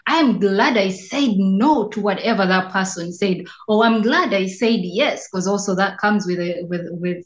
I'm 0.07 0.39
glad 0.39 0.77
I 0.77 0.91
said 0.91 1.31
no 1.37 1.89
to 1.89 2.01
whatever 2.01 2.47
that 2.47 2.73
person 2.73 3.13
said. 3.13 3.45
Or 3.69 3.85
I'm 3.85 4.03
glad 4.03 4.35
I 4.35 4.47
said 4.47 4.81
yes, 4.83 5.29
because 5.29 5.47
also 5.47 5.75
that 5.77 5.99
comes 5.99 6.27
with 6.27 6.39
a, 6.39 6.65
with 6.69 6.87
with 6.93 7.25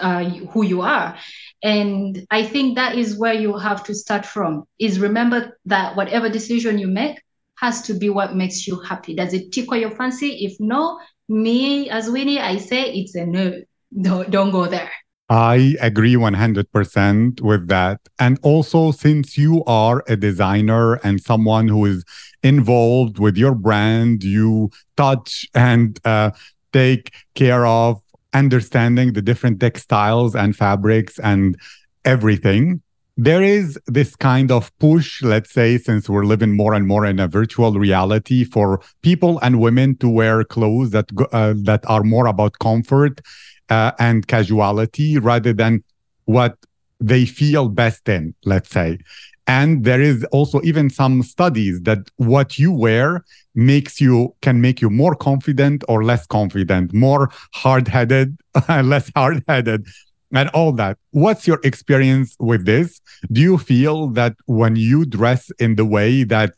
uh, 0.00 0.24
who 0.24 0.64
you 0.64 0.82
are. 0.82 1.16
And 1.62 2.26
I 2.30 2.42
think 2.42 2.76
that 2.76 2.96
is 2.96 3.18
where 3.18 3.34
you 3.34 3.56
have 3.56 3.84
to 3.84 3.94
start 3.94 4.26
from. 4.26 4.64
Is 4.78 5.00
remember 5.00 5.58
that 5.66 5.96
whatever 5.96 6.28
decision 6.28 6.78
you 6.78 6.88
make 6.88 7.20
has 7.58 7.82
to 7.82 7.94
be 7.94 8.10
what 8.10 8.36
makes 8.36 8.66
you 8.66 8.80
happy. 8.80 9.14
Does 9.14 9.32
it 9.32 9.52
tickle 9.52 9.76
your 9.76 9.90
fancy? 9.90 10.44
If 10.44 10.56
no, 10.60 11.00
me 11.28 11.88
as 11.90 12.10
Winnie, 12.10 12.40
I 12.40 12.58
say 12.58 12.92
it's 12.92 13.14
a 13.14 13.26
no. 13.26 13.62
Don't, 13.98 14.30
don't 14.30 14.50
go 14.50 14.66
there. 14.66 14.90
I 15.28 15.74
agree 15.80 16.14
100% 16.14 17.40
with 17.40 17.66
that. 17.68 18.00
And 18.18 18.38
also, 18.42 18.92
since 18.92 19.36
you 19.36 19.64
are 19.64 20.04
a 20.06 20.16
designer 20.16 20.94
and 21.02 21.20
someone 21.20 21.66
who 21.66 21.84
is 21.84 22.04
involved 22.44 23.18
with 23.18 23.36
your 23.36 23.54
brand, 23.54 24.22
you 24.22 24.70
touch 24.96 25.46
and 25.52 25.98
uh, 26.04 26.30
take 26.72 27.12
care 27.34 27.66
of 27.66 28.00
understanding 28.34 29.14
the 29.14 29.22
different 29.22 29.58
textiles 29.58 30.36
and 30.36 30.54
fabrics 30.54 31.18
and 31.18 31.58
everything. 32.04 32.82
There 33.16 33.42
is 33.42 33.78
this 33.86 34.14
kind 34.14 34.52
of 34.52 34.70
push, 34.78 35.22
let's 35.22 35.50
say, 35.50 35.78
since 35.78 36.08
we're 36.08 36.26
living 36.26 36.54
more 36.54 36.74
and 36.74 36.86
more 36.86 37.06
in 37.06 37.18
a 37.18 37.26
virtual 37.26 37.72
reality 37.72 38.44
for 38.44 38.80
people 39.02 39.38
and 39.40 39.58
women 39.58 39.96
to 39.96 40.08
wear 40.08 40.44
clothes 40.44 40.90
that 40.90 41.06
uh, 41.32 41.54
that 41.64 41.82
are 41.88 42.02
more 42.02 42.26
about 42.26 42.58
comfort 42.60 43.22
uh, 43.70 43.92
and 43.98 44.26
casuality 44.26 45.18
rather 45.18 45.52
than 45.52 45.82
what 46.24 46.56
they 47.00 47.26
feel 47.26 47.68
best 47.68 48.08
in, 48.08 48.34
let's 48.44 48.70
say. 48.70 48.98
And 49.46 49.84
there 49.84 50.00
is 50.00 50.24
also 50.32 50.60
even 50.62 50.90
some 50.90 51.22
studies 51.22 51.80
that 51.82 52.10
what 52.16 52.58
you 52.58 52.72
wear 52.72 53.24
makes 53.54 54.00
you 54.00 54.34
can 54.42 54.60
make 54.60 54.80
you 54.80 54.90
more 54.90 55.14
confident 55.14 55.84
or 55.88 56.02
less 56.02 56.26
confident, 56.26 56.92
more 56.92 57.30
hard-headed, 57.54 58.36
less 58.68 59.10
hard-headed, 59.14 59.86
and 60.32 60.48
all 60.50 60.72
that. 60.72 60.98
What's 61.12 61.46
your 61.46 61.60
experience 61.62 62.36
with 62.40 62.66
this? 62.66 63.00
Do 63.30 63.40
you 63.40 63.56
feel 63.56 64.08
that 64.08 64.34
when 64.46 64.74
you 64.74 65.06
dress 65.06 65.50
in 65.60 65.76
the 65.76 65.84
way 65.84 66.24
that 66.24 66.52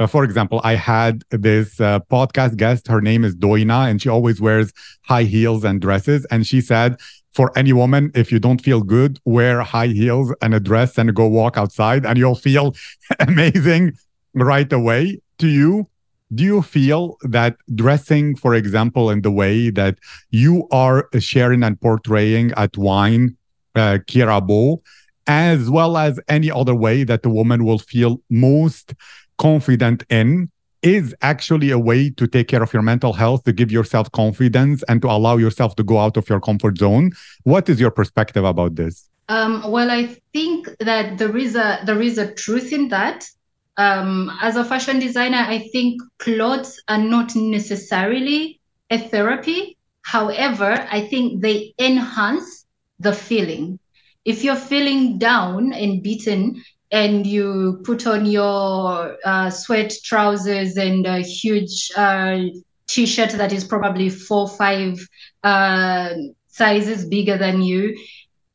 uh, 0.00 0.06
for 0.06 0.24
example, 0.24 0.62
I 0.64 0.74
had 0.76 1.22
this 1.30 1.78
uh, 1.78 2.00
podcast 2.10 2.56
guest. 2.56 2.88
Her 2.88 3.02
name 3.02 3.22
is 3.22 3.36
Doina, 3.36 3.88
and 3.88 4.00
she 4.00 4.08
always 4.08 4.40
wears 4.40 4.72
high 5.02 5.24
heels 5.24 5.62
and 5.62 5.78
dresses. 5.78 6.26
And 6.30 6.46
she 6.46 6.62
said, 6.62 6.96
for 7.32 7.56
any 7.56 7.74
woman, 7.74 8.10
if 8.14 8.32
you 8.32 8.38
don't 8.38 8.62
feel 8.62 8.80
good, 8.80 9.20
wear 9.26 9.60
high 9.60 9.88
heels 9.88 10.34
and 10.40 10.54
a 10.54 10.58
dress 10.58 10.96
and 10.96 11.14
go 11.14 11.26
walk 11.28 11.58
outside, 11.58 12.06
and 12.06 12.16
you'll 12.16 12.34
feel 12.34 12.74
amazing 13.20 13.92
right 14.34 14.72
away. 14.72 15.20
To 15.38 15.48
you, 15.48 15.86
do 16.34 16.44
you 16.44 16.62
feel 16.62 17.18
that 17.22 17.56
dressing, 17.74 18.36
for 18.36 18.54
example, 18.54 19.10
in 19.10 19.20
the 19.20 19.30
way 19.30 19.68
that 19.68 19.98
you 20.30 20.66
are 20.70 21.08
sharing 21.18 21.62
and 21.62 21.78
portraying 21.78 22.52
at 22.56 22.76
Wyne 22.76 23.36
uh, 23.74 23.98
Kirabo, 24.06 24.78
as 25.26 25.68
well 25.68 25.98
as 25.98 26.18
any 26.28 26.50
other 26.50 26.74
way 26.74 27.04
that 27.04 27.22
the 27.22 27.30
woman 27.30 27.64
will 27.64 27.78
feel 27.78 28.20
most 28.30 28.94
confident 29.40 30.04
in 30.10 30.50
is 30.82 31.14
actually 31.22 31.70
a 31.70 31.78
way 31.78 32.10
to 32.10 32.26
take 32.26 32.48
care 32.48 32.62
of 32.62 32.72
your 32.72 32.82
mental 32.82 33.12
health, 33.12 33.44
to 33.44 33.52
give 33.52 33.70
yourself 33.72 34.10
confidence, 34.12 34.82
and 34.88 35.02
to 35.02 35.08
allow 35.08 35.36
yourself 35.36 35.76
to 35.76 35.82
go 35.82 35.98
out 35.98 36.16
of 36.16 36.28
your 36.28 36.40
comfort 36.40 36.78
zone. 36.78 37.10
What 37.44 37.68
is 37.68 37.80
your 37.80 37.90
perspective 37.90 38.44
about 38.44 38.76
this? 38.76 39.08
Um, 39.28 39.70
well, 39.70 39.90
I 39.90 40.16
think 40.32 40.68
that 40.80 41.18
there 41.18 41.36
is 41.36 41.54
a 41.54 41.80
there 41.84 42.02
is 42.02 42.18
a 42.18 42.32
truth 42.34 42.72
in 42.72 42.88
that. 42.88 43.26
Um, 43.76 44.30
as 44.42 44.56
a 44.56 44.64
fashion 44.64 44.98
designer, 44.98 45.44
I 45.56 45.68
think 45.72 46.02
clothes 46.18 46.82
are 46.88 46.98
not 46.98 47.34
necessarily 47.34 48.60
a 48.90 48.98
therapy. 48.98 49.76
However, 50.02 50.86
I 50.90 51.00
think 51.10 51.40
they 51.40 51.74
enhance 51.78 52.66
the 52.98 53.12
feeling. 53.12 53.78
If 54.24 54.44
you're 54.44 54.64
feeling 54.72 55.18
down 55.18 55.72
and 55.72 56.02
beaten, 56.02 56.62
and 56.92 57.26
you 57.26 57.80
put 57.84 58.06
on 58.06 58.26
your 58.26 59.16
uh, 59.24 59.50
sweat 59.50 59.92
trousers 60.04 60.76
and 60.76 61.06
a 61.06 61.20
huge 61.20 61.90
uh, 61.96 62.40
t-shirt 62.88 63.30
that 63.30 63.52
is 63.52 63.64
probably 63.64 64.08
four 64.10 64.48
five 64.48 64.98
uh, 65.44 66.12
sizes 66.48 67.06
bigger 67.06 67.38
than 67.38 67.62
you 67.62 67.96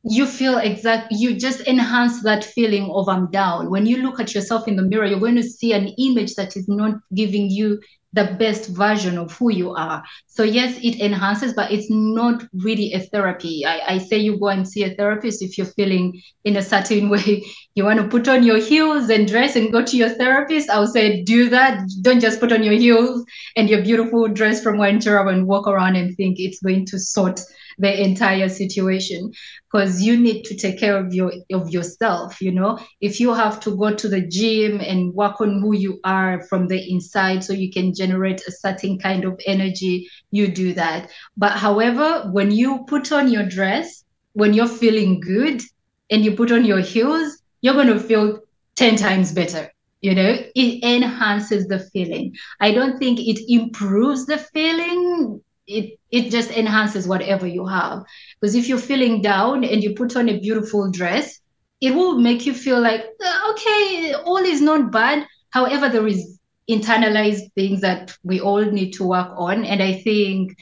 you 0.08 0.24
feel 0.24 0.58
exact 0.58 1.08
you 1.10 1.34
just 1.34 1.66
enhance 1.66 2.22
that 2.22 2.44
feeling 2.44 2.88
of 2.92 3.08
i'm 3.08 3.28
down. 3.30 3.70
When 3.70 3.86
you 3.86 4.02
look 4.02 4.20
at 4.20 4.34
yourself 4.34 4.68
in 4.68 4.76
the 4.76 4.82
mirror 4.82 5.06
you're 5.06 5.18
going 5.18 5.36
to 5.36 5.42
see 5.42 5.72
an 5.72 5.88
image 5.98 6.34
that 6.34 6.56
is 6.56 6.68
not 6.68 6.94
giving 7.14 7.50
you 7.50 7.80
the 8.12 8.36
best 8.38 8.70
version 8.70 9.18
of 9.18 9.32
who 9.36 9.52
you 9.52 9.74
are. 9.74 10.02
So 10.26 10.42
yes, 10.42 10.78
it 10.82 11.00
enhances, 11.00 11.52
but 11.52 11.70
it's 11.70 11.90
not 11.90 12.44
really 12.52 12.92
a 12.92 13.00
therapy. 13.00 13.64
I, 13.66 13.94
I 13.94 13.98
say 13.98 14.18
you 14.18 14.38
go 14.38 14.48
and 14.48 14.66
see 14.66 14.84
a 14.84 14.94
therapist 14.94 15.42
if 15.42 15.58
you're 15.58 15.66
feeling 15.66 16.20
in 16.44 16.56
a 16.56 16.62
certain 16.62 17.08
way. 17.14 17.44
You 17.74 17.84
want 17.84 18.00
to 18.00 18.08
put 18.08 18.28
on 18.28 18.42
your 18.42 18.58
heels 18.58 19.10
and 19.10 19.28
dress 19.28 19.56
and 19.56 19.72
go 19.72 19.84
to 19.84 19.96
your 19.96 20.08
therapist. 20.10 20.70
I'll 20.70 20.86
say 20.86 21.22
do 21.24 21.50
that. 21.50 21.82
Don't 22.02 22.20
just 22.20 22.40
put 22.40 22.52
on 22.52 22.62
your 22.62 22.74
heels 22.74 23.24
and 23.56 23.68
your 23.68 23.82
beautiful 23.82 24.28
dress 24.28 24.62
from 24.62 24.78
Wanchero 24.78 25.32
and 25.32 25.46
walk 25.46 25.66
around 25.66 25.96
and 25.96 26.16
think 26.16 26.36
it's 26.38 26.60
going 26.60 26.86
to 26.86 26.98
sort 26.98 27.40
the 27.78 28.02
entire 28.02 28.48
situation 28.48 29.32
because 29.70 30.02
you 30.02 30.18
need 30.18 30.44
to 30.44 30.56
take 30.56 30.78
care 30.78 30.96
of 30.96 31.12
your 31.12 31.32
of 31.52 31.68
yourself 31.70 32.40
you 32.40 32.50
know 32.50 32.78
if 33.00 33.20
you 33.20 33.34
have 33.34 33.60
to 33.60 33.76
go 33.76 33.94
to 33.94 34.08
the 34.08 34.26
gym 34.26 34.80
and 34.80 35.12
work 35.14 35.40
on 35.40 35.60
who 35.60 35.74
you 35.74 36.00
are 36.04 36.42
from 36.44 36.68
the 36.68 36.90
inside 36.90 37.44
so 37.44 37.52
you 37.52 37.70
can 37.70 37.92
generate 38.06 38.42
a 38.48 38.52
certain 38.52 38.98
kind 38.98 39.24
of 39.24 39.40
energy 39.46 40.08
you 40.30 40.48
do 40.48 40.74
that. 40.74 41.10
But 41.36 41.52
however 41.52 42.30
when 42.32 42.50
you 42.50 42.84
put 42.88 43.12
on 43.12 43.28
your 43.28 43.46
dress 43.46 44.04
when 44.32 44.54
you're 44.54 44.68
feeling 44.68 45.20
good 45.20 45.62
and 46.10 46.24
you 46.24 46.36
put 46.36 46.52
on 46.52 46.64
your 46.64 46.80
heels 46.80 47.42
you're 47.62 47.74
going 47.74 47.94
to 47.98 48.00
feel 48.00 48.40
10 48.76 48.96
times 48.96 49.32
better 49.32 49.70
you 50.02 50.14
know? 50.14 50.36
It 50.54 50.84
enhances 50.84 51.66
the 51.68 51.80
feeling. 51.80 52.34
I 52.60 52.72
don't 52.72 52.98
think 52.98 53.18
it 53.20 53.40
improves 53.48 54.26
the 54.26 54.38
feeling. 54.38 55.40
It 55.66 55.98
it 56.10 56.30
just 56.30 56.50
enhances 56.50 57.08
whatever 57.08 57.46
you 57.46 57.66
have. 57.66 58.04
Because 58.40 58.54
if 58.54 58.68
you're 58.68 58.78
feeling 58.78 59.22
down 59.22 59.64
and 59.64 59.82
you 59.82 59.94
put 59.94 60.16
on 60.16 60.28
a 60.28 60.38
beautiful 60.38 60.90
dress 60.90 61.40
it 61.80 61.94
will 61.94 62.18
make 62.18 62.46
you 62.46 62.54
feel 62.54 62.80
like 62.80 63.04
uh, 63.24 63.50
okay 63.50 64.14
all 64.24 64.38
is 64.38 64.60
not 64.60 64.92
bad. 64.92 65.26
However 65.50 65.88
there 65.88 66.06
is 66.06 66.35
internalized 66.68 67.52
things 67.54 67.80
that 67.80 68.16
we 68.24 68.40
all 68.40 68.64
need 68.64 68.92
to 68.92 69.04
work 69.04 69.30
on. 69.36 69.64
And 69.64 69.82
i 69.82 69.92
think 69.92 70.56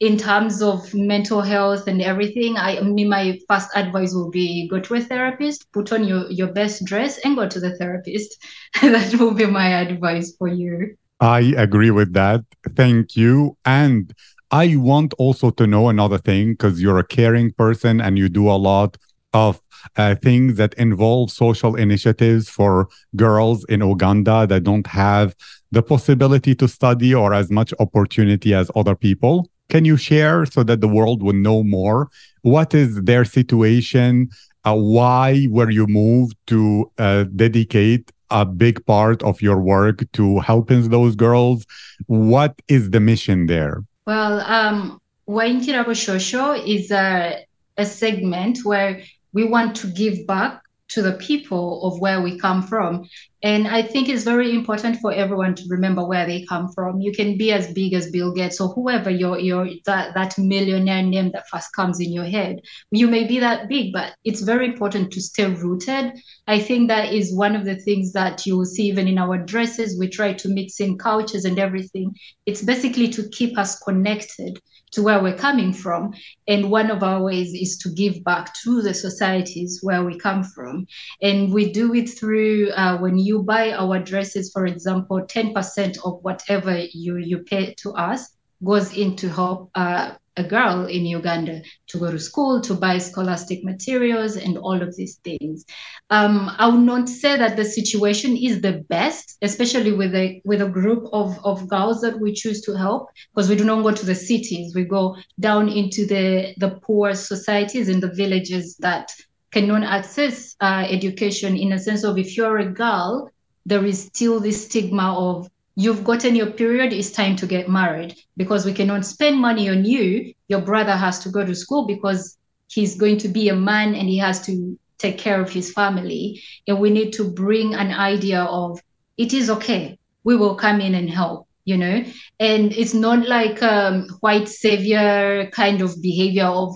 in 0.00 0.16
terms 0.16 0.62
of 0.62 0.94
mental 0.94 1.40
health 1.40 1.88
and 1.88 2.00
everything 2.00 2.56
i 2.56 2.80
mean 2.80 3.08
my 3.08 3.36
first 3.48 3.68
advice 3.74 4.14
will 4.14 4.30
be 4.30 4.68
go 4.68 4.78
to 4.78 4.94
a 4.94 5.00
therapist 5.00 5.66
put 5.72 5.92
on 5.92 6.04
your 6.04 6.30
your 6.30 6.52
best 6.52 6.84
dress 6.84 7.18
and 7.24 7.36
go 7.36 7.48
to 7.48 7.60
the 7.60 7.76
therapist. 7.76 8.36
That 8.82 9.14
will 9.14 9.34
be 9.34 9.46
my 9.46 9.68
advice 9.68 10.34
for 10.38 10.48
you. 10.48 10.96
I 11.20 11.40
agree 11.56 11.90
with 11.90 12.12
that. 12.12 12.42
Thank 12.76 13.16
you. 13.16 13.56
And 13.64 14.14
I 14.50 14.76
want 14.76 15.14
also 15.18 15.50
to 15.50 15.66
know 15.66 15.88
another 15.88 16.18
thing 16.18 16.52
because 16.52 16.80
you're 16.80 16.98
a 16.98 17.06
caring 17.06 17.52
person 17.52 18.00
and 18.00 18.16
you 18.16 18.28
do 18.28 18.48
a 18.48 18.52
lot 18.70 18.96
of 19.32 19.60
uh, 19.96 20.14
things 20.16 20.56
that 20.56 20.74
involve 20.74 21.30
social 21.30 21.74
initiatives 21.74 22.48
for 22.48 22.88
girls 23.16 23.64
in 23.66 23.80
Uganda 23.80 24.46
that 24.46 24.64
don't 24.64 24.86
have 24.86 25.34
the 25.70 25.82
possibility 25.82 26.54
to 26.54 26.68
study 26.68 27.14
or 27.14 27.34
as 27.34 27.50
much 27.50 27.74
opportunity 27.78 28.54
as 28.54 28.70
other 28.74 28.94
people. 28.94 29.48
Can 29.68 29.84
you 29.84 29.96
share 29.96 30.46
so 30.46 30.62
that 30.62 30.80
the 30.80 30.88
world 30.88 31.22
will 31.22 31.34
know 31.34 31.62
more? 31.62 32.08
What 32.42 32.74
is 32.74 33.02
their 33.02 33.24
situation? 33.24 34.30
Uh, 34.64 34.76
why 34.76 35.46
were 35.50 35.70
you 35.70 35.86
moved 35.86 36.36
to 36.46 36.90
uh, 36.98 37.24
dedicate 37.36 38.10
a 38.30 38.44
big 38.44 38.84
part 38.86 39.22
of 39.22 39.40
your 39.40 39.60
work 39.60 40.04
to 40.12 40.38
helping 40.40 40.88
those 40.88 41.16
girls? 41.16 41.66
What 42.06 42.60
is 42.68 42.90
the 42.90 43.00
mission 43.00 43.46
there? 43.46 43.84
Well, 44.06 44.40
um, 44.40 45.00
Wyne 45.26 45.60
Kirabo 45.60 45.94
Social 45.94 46.52
is 46.52 46.90
a, 46.90 47.44
a 47.76 47.84
segment 47.84 48.60
where 48.64 49.02
we 49.32 49.44
want 49.44 49.76
to 49.76 49.86
give 49.88 50.26
back 50.26 50.62
to 50.88 51.02
the 51.02 51.12
people 51.12 51.82
of 51.84 52.00
where 52.00 52.22
we 52.22 52.38
come 52.38 52.62
from. 52.62 53.06
And 53.42 53.68
I 53.68 53.82
think 53.82 54.08
it's 54.08 54.24
very 54.24 54.52
important 54.52 54.96
for 55.00 55.12
everyone 55.12 55.54
to 55.54 55.62
remember 55.68 56.04
where 56.04 56.26
they 56.26 56.44
come 56.46 56.72
from. 56.72 57.00
You 57.00 57.12
can 57.12 57.38
be 57.38 57.52
as 57.52 57.72
big 57.72 57.92
as 57.92 58.10
Bill 58.10 58.32
Gates 58.32 58.60
or 58.60 58.68
whoever 58.70 59.10
your 59.10 59.38
your 59.38 59.68
that, 59.86 60.14
that 60.14 60.36
millionaire 60.38 61.02
name 61.02 61.30
that 61.32 61.48
first 61.48 61.68
comes 61.76 62.00
in 62.00 62.12
your 62.12 62.24
head. 62.24 62.60
You 62.90 63.06
may 63.06 63.24
be 63.28 63.38
that 63.38 63.68
big, 63.68 63.92
but 63.92 64.14
it's 64.24 64.40
very 64.40 64.66
important 64.66 65.12
to 65.12 65.20
stay 65.20 65.46
rooted. 65.46 66.18
I 66.48 66.58
think 66.58 66.88
that 66.88 67.12
is 67.12 67.36
one 67.36 67.54
of 67.54 67.64
the 67.64 67.76
things 67.76 68.12
that 68.14 68.44
you 68.44 68.56
will 68.56 68.64
see 68.64 68.88
even 68.88 69.06
in 69.06 69.18
our 69.18 69.38
dresses. 69.38 69.98
We 69.98 70.08
try 70.08 70.32
to 70.32 70.48
mix 70.48 70.80
in 70.80 70.98
cultures 70.98 71.44
and 71.44 71.58
everything. 71.58 72.14
It's 72.46 72.62
basically 72.62 73.08
to 73.10 73.28
keep 73.28 73.56
us 73.56 73.78
connected 73.78 74.58
to 74.92 75.02
where 75.02 75.22
we're 75.22 75.36
coming 75.36 75.72
from. 75.72 76.14
And 76.46 76.70
one 76.70 76.90
of 76.90 77.02
our 77.02 77.22
ways 77.22 77.54
is 77.54 77.78
to 77.78 77.90
give 77.90 78.24
back 78.24 78.54
to 78.62 78.82
the 78.82 78.94
societies 78.94 79.80
where 79.82 80.04
we 80.04 80.18
come 80.18 80.42
from. 80.44 80.86
And 81.22 81.52
we 81.52 81.72
do 81.72 81.94
it 81.94 82.08
through 82.08 82.70
uh, 82.70 82.98
when 82.98 83.18
you 83.18 83.42
buy 83.42 83.72
our 83.72 83.98
dresses, 83.98 84.50
for 84.52 84.66
example, 84.66 85.22
10% 85.22 85.98
of 86.04 86.22
whatever 86.22 86.78
you, 86.92 87.16
you 87.16 87.38
pay 87.38 87.74
to 87.74 87.92
us 87.92 88.36
goes 88.64 88.96
into 88.96 89.28
help 89.28 89.70
uh, 89.74 90.14
a 90.38 90.44
girl 90.56 90.86
in 90.86 91.04
Uganda 91.04 91.62
to 91.88 91.98
go 91.98 92.10
to 92.10 92.18
school, 92.18 92.60
to 92.62 92.74
buy 92.74 92.98
scholastic 92.98 93.64
materials, 93.64 94.36
and 94.36 94.56
all 94.56 94.80
of 94.80 94.96
these 94.96 95.16
things. 95.26 95.64
Um, 96.10 96.34
I 96.58 96.68
would 96.68 96.86
not 96.92 97.08
say 97.08 97.36
that 97.36 97.56
the 97.56 97.64
situation 97.64 98.36
is 98.36 98.60
the 98.60 98.84
best, 98.88 99.36
especially 99.42 99.92
with 99.92 100.14
a 100.14 100.40
with 100.44 100.62
a 100.62 100.68
group 100.68 101.02
of, 101.12 101.28
of 101.44 101.68
girls 101.68 102.00
that 102.00 102.18
we 102.20 102.32
choose 102.32 102.60
to 102.62 102.72
help, 102.84 103.08
because 103.34 103.48
we 103.50 103.56
do 103.56 103.64
not 103.64 103.82
go 103.82 103.92
to 103.92 104.06
the 104.06 104.14
cities. 104.14 104.74
We 104.74 104.84
go 104.84 105.16
down 105.40 105.68
into 105.68 106.06
the 106.06 106.54
the 106.62 106.78
poor 106.86 107.14
societies 107.14 107.88
in 107.88 108.00
the 108.00 108.12
villages 108.22 108.76
that 108.78 109.10
cannot 109.50 109.82
access 109.82 110.54
uh, 110.60 110.84
education. 110.88 111.56
In 111.56 111.72
a 111.72 111.78
sense 111.78 112.04
of, 112.04 112.18
if 112.18 112.36
you're 112.36 112.58
a 112.58 112.72
girl, 112.84 113.30
there 113.66 113.84
is 113.84 114.04
still 114.04 114.40
this 114.40 114.64
stigma 114.66 115.14
of 115.28 115.48
you've 115.78 116.02
gotten 116.02 116.34
your 116.34 116.50
period, 116.50 116.92
it's 116.92 117.12
time 117.12 117.36
to 117.36 117.46
get 117.46 117.68
married 117.68 118.12
because 118.36 118.66
we 118.66 118.72
cannot 118.72 119.06
spend 119.06 119.38
money 119.38 119.68
on 119.70 119.84
you. 119.84 120.34
Your 120.48 120.60
brother 120.60 120.96
has 120.96 121.20
to 121.20 121.28
go 121.28 121.46
to 121.46 121.54
school 121.54 121.86
because 121.86 122.36
he's 122.68 122.98
going 122.98 123.18
to 123.18 123.28
be 123.28 123.48
a 123.48 123.54
man 123.54 123.94
and 123.94 124.08
he 124.08 124.18
has 124.18 124.44
to 124.46 124.76
take 124.98 125.18
care 125.18 125.40
of 125.40 125.50
his 125.50 125.72
family. 125.72 126.42
And 126.66 126.80
we 126.80 126.90
need 126.90 127.12
to 127.12 127.30
bring 127.30 127.76
an 127.76 127.92
idea 127.92 128.42
of 128.42 128.80
it 129.16 129.32
is 129.32 129.48
okay. 129.50 130.00
We 130.24 130.34
will 130.34 130.56
come 130.56 130.80
in 130.80 130.96
and 130.96 131.08
help, 131.08 131.46
you 131.64 131.76
know? 131.76 132.02
And 132.40 132.72
it's 132.72 132.94
not 132.94 133.28
like 133.28 133.62
um, 133.62 134.08
white 134.18 134.48
savior 134.48 135.48
kind 135.52 135.80
of 135.80 136.02
behavior 136.02 136.46
of, 136.46 136.74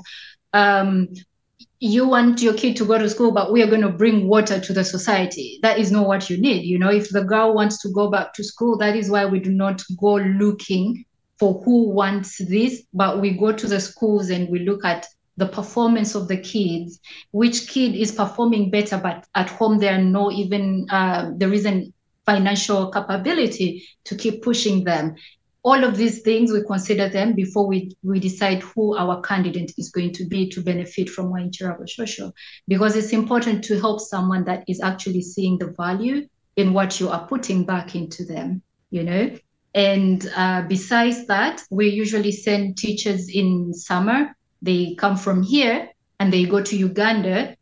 um, 0.53 1.09
you 1.83 2.07
want 2.07 2.41
your 2.41 2.55
kid 2.55 2.77
to 2.77 2.85
go 2.85 2.97
to 2.97 3.11
school, 3.11 3.33
but 3.33 3.53
we 3.53 3.61
are 3.61 3.67
going 3.67 3.81
to 3.81 3.89
bring 3.89 4.29
water 4.29 4.61
to 4.61 4.73
the 4.73 4.85
society. 4.85 5.59
That 5.63 5.81
is 5.81 5.91
not 5.91 6.07
what 6.07 6.31
you 6.31 6.37
need. 6.37 6.65
You 6.65 6.79
know, 6.79 6.91
if 6.91 7.11
the 7.11 7.25
girl 7.25 7.55
wants 7.55 7.83
to 7.83 7.89
go 7.89 8.09
back 8.09 8.35
to 8.35 8.45
school, 8.45 8.79
that 8.79 8.95
is 8.95 9.11
why 9.11 9.27
we 9.27 9.41
do 9.41 9.51
not 9.51 9.83
go 10.01 10.15
looking 10.15 11.05
for 11.41 11.61
who 11.65 11.91
wants 11.91 12.39
this, 12.39 12.85
but 12.95 13.21
we 13.21 13.33
go 13.33 13.51
to 13.51 13.67
the 13.67 13.81
schools 13.81 14.31
and 14.31 14.49
we 14.49 14.61
look 14.61 14.85
at 14.85 15.09
the 15.37 15.47
performance 15.47 16.15
of 16.15 16.29
the 16.29 16.37
kids, 16.37 17.01
which 17.33 17.67
kid 17.67 17.97
is 17.97 18.13
performing 18.13 18.71
better, 18.71 18.97
but 18.97 19.27
at 19.35 19.51
home 19.51 19.79
there 19.79 19.99
are 19.99 20.03
no 20.03 20.31
even 20.31 20.87
uh, 20.89 21.33
there 21.35 21.53
isn't 21.53 21.93
financial 22.25 22.93
capability 22.93 23.85
to 24.05 24.15
keep 24.15 24.45
pushing 24.45 24.85
them 24.85 25.17
all 25.65 25.85
of 25.85 25.97
these 25.97 26.23
things 26.23 26.53
we 26.53 26.63
consider 26.65 27.09
them 27.09 27.35
before 27.35 27.67
we, 27.67 27.97
we 28.03 28.19
decide 28.19 28.63
who 28.63 28.97
our 28.97 29.21
candidate 29.21 29.73
is 29.79 29.91
going 29.91 30.13
to 30.13 30.25
be 30.25 30.49
to 30.51 30.61
benefit 30.61 31.09
from 31.09 31.31
Wyne 31.31 31.51
Kirabo 31.51 31.89
Social 31.89 32.35
Because 32.67 32.97
it's 32.97 33.13
important 33.13 33.63
to 33.65 33.79
help 33.79 34.01
someone 34.01 34.45
that 34.45 34.65
is 34.67 34.81
actually 34.81 35.23
seeing 35.23 35.59
the 35.59 35.73
value 35.77 36.27
in 36.57 36.73
what 36.73 36.99
you 36.99 37.09
are 37.09 37.27
putting 37.27 37.65
back 37.65 37.95
into 37.95 38.25
them, 38.25 38.63
you 38.91 39.05
know. 39.05 39.31
And 39.75 40.31
uh, 40.37 40.63
besides 40.69 41.27
that, 41.29 41.63
we 41.71 41.89
usually 41.89 42.33
send 42.33 42.77
teachers 42.77 43.29
in 43.29 43.73
summer. 43.73 44.37
They 44.61 44.95
come 44.97 45.17
from 45.17 45.43
here 45.43 45.89
and 46.21 46.33
they 46.33 46.45
go 46.45 46.63
to 46.63 46.77
Uganda 46.77 47.57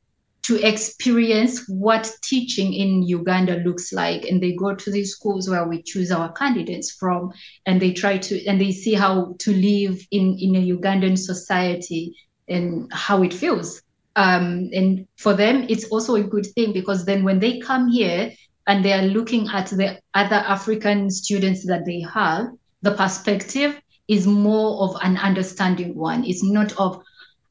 to 0.51 0.69
experience 0.69 1.69
what 1.69 2.11
teaching 2.25 2.75
in 2.75 3.05
Uganda 3.05 3.59
looks 3.59 3.93
like. 3.93 4.25
And 4.25 4.43
they 4.43 4.57
go 4.57 4.75
to 4.75 4.91
these 4.91 5.13
schools 5.13 5.49
where 5.49 5.69
we 5.69 5.81
choose 5.81 6.11
our 6.11 6.33
candidates 6.33 6.91
from 6.91 7.31
and 7.67 7.81
they 7.81 7.93
try 7.93 8.19
to 8.19 8.45
and 8.47 8.61
they 8.61 8.73
see 8.73 8.95
how 8.95 9.37
to 9.39 9.53
live 9.53 10.05
in, 10.11 10.37
in 10.41 10.57
a 10.57 10.77
Ugandan 10.77 11.17
society 11.17 12.17
and 12.49 12.93
how 12.93 13.23
it 13.23 13.33
feels. 13.33 13.81
Um, 14.17 14.71
and 14.75 15.07
for 15.19 15.35
them, 15.35 15.67
it's 15.69 15.85
also 15.85 16.17
a 16.17 16.25
good 16.25 16.47
thing 16.57 16.73
because 16.73 17.05
then 17.05 17.23
when 17.23 17.39
they 17.39 17.61
come 17.61 17.87
here 17.87 18.33
and 18.67 18.85
they 18.85 18.93
are 18.93 19.03
looking 19.07 19.47
at 19.51 19.67
the 19.67 20.01
other 20.15 20.35
African 20.35 21.11
students 21.13 21.65
that 21.69 21.85
they 21.87 22.01
have, 22.13 22.49
the 22.83 22.91
perspective 22.91 23.81
is 24.09 24.27
more 24.27 24.83
of 24.83 24.97
an 25.03 25.17
understanding 25.17 25.95
one. 25.95 26.25
It's 26.25 26.43
not 26.43 26.73
of, 26.77 27.05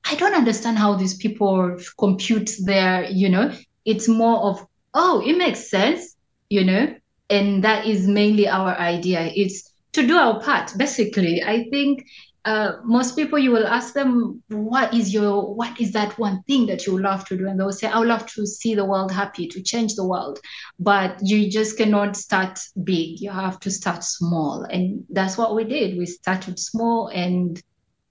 I 0.05 0.15
don't 0.15 0.33
understand 0.33 0.77
how 0.77 0.95
these 0.95 1.15
people 1.15 1.77
compute 1.97 2.51
their, 2.63 3.05
you 3.05 3.29
know, 3.29 3.51
it's 3.85 4.07
more 4.07 4.39
of 4.39 4.65
oh, 4.93 5.21
it 5.25 5.37
makes 5.37 5.69
sense, 5.69 6.15
you 6.49 6.63
know? 6.63 6.95
And 7.29 7.63
that 7.63 7.85
is 7.85 8.07
mainly 8.07 8.47
our 8.47 8.75
idea. 8.77 9.31
It's 9.35 9.71
to 9.93 10.05
do 10.05 10.17
our 10.17 10.41
part, 10.41 10.71
basically. 10.77 11.43
I 11.43 11.67
think 11.69 12.05
uh, 12.45 12.77
most 12.83 13.15
people 13.15 13.37
you 13.37 13.51
will 13.51 13.67
ask 13.67 13.93
them 13.93 14.41
what 14.47 14.93
is 14.93 15.13
your 15.13 15.53
what 15.53 15.79
is 15.79 15.91
that 15.91 16.17
one 16.17 16.41
thing 16.43 16.65
that 16.65 16.87
you 16.87 16.97
love 16.97 17.25
to 17.25 17.37
do 17.37 17.47
and 17.47 17.59
they'll 17.59 17.71
say 17.71 17.87
i 17.87 17.99
would 17.99 18.07
love 18.07 18.25
to 18.25 18.47
see 18.47 18.73
the 18.73 18.85
world 18.85 19.11
happy 19.11 19.45
to 19.45 19.61
change 19.61 19.93
the 19.95 20.07
world 20.07 20.39
but 20.79 21.19
you 21.21 21.51
just 21.51 21.77
cannot 21.77 22.15
start 22.15 22.57
big 22.83 23.19
you 23.19 23.29
have 23.29 23.59
to 23.59 23.69
start 23.69 24.03
small 24.03 24.63
and 24.63 25.03
that's 25.09 25.37
what 25.37 25.53
we 25.53 25.65
did 25.65 25.97
we 25.97 26.05
started 26.05 26.57
small 26.57 27.09
and 27.09 27.61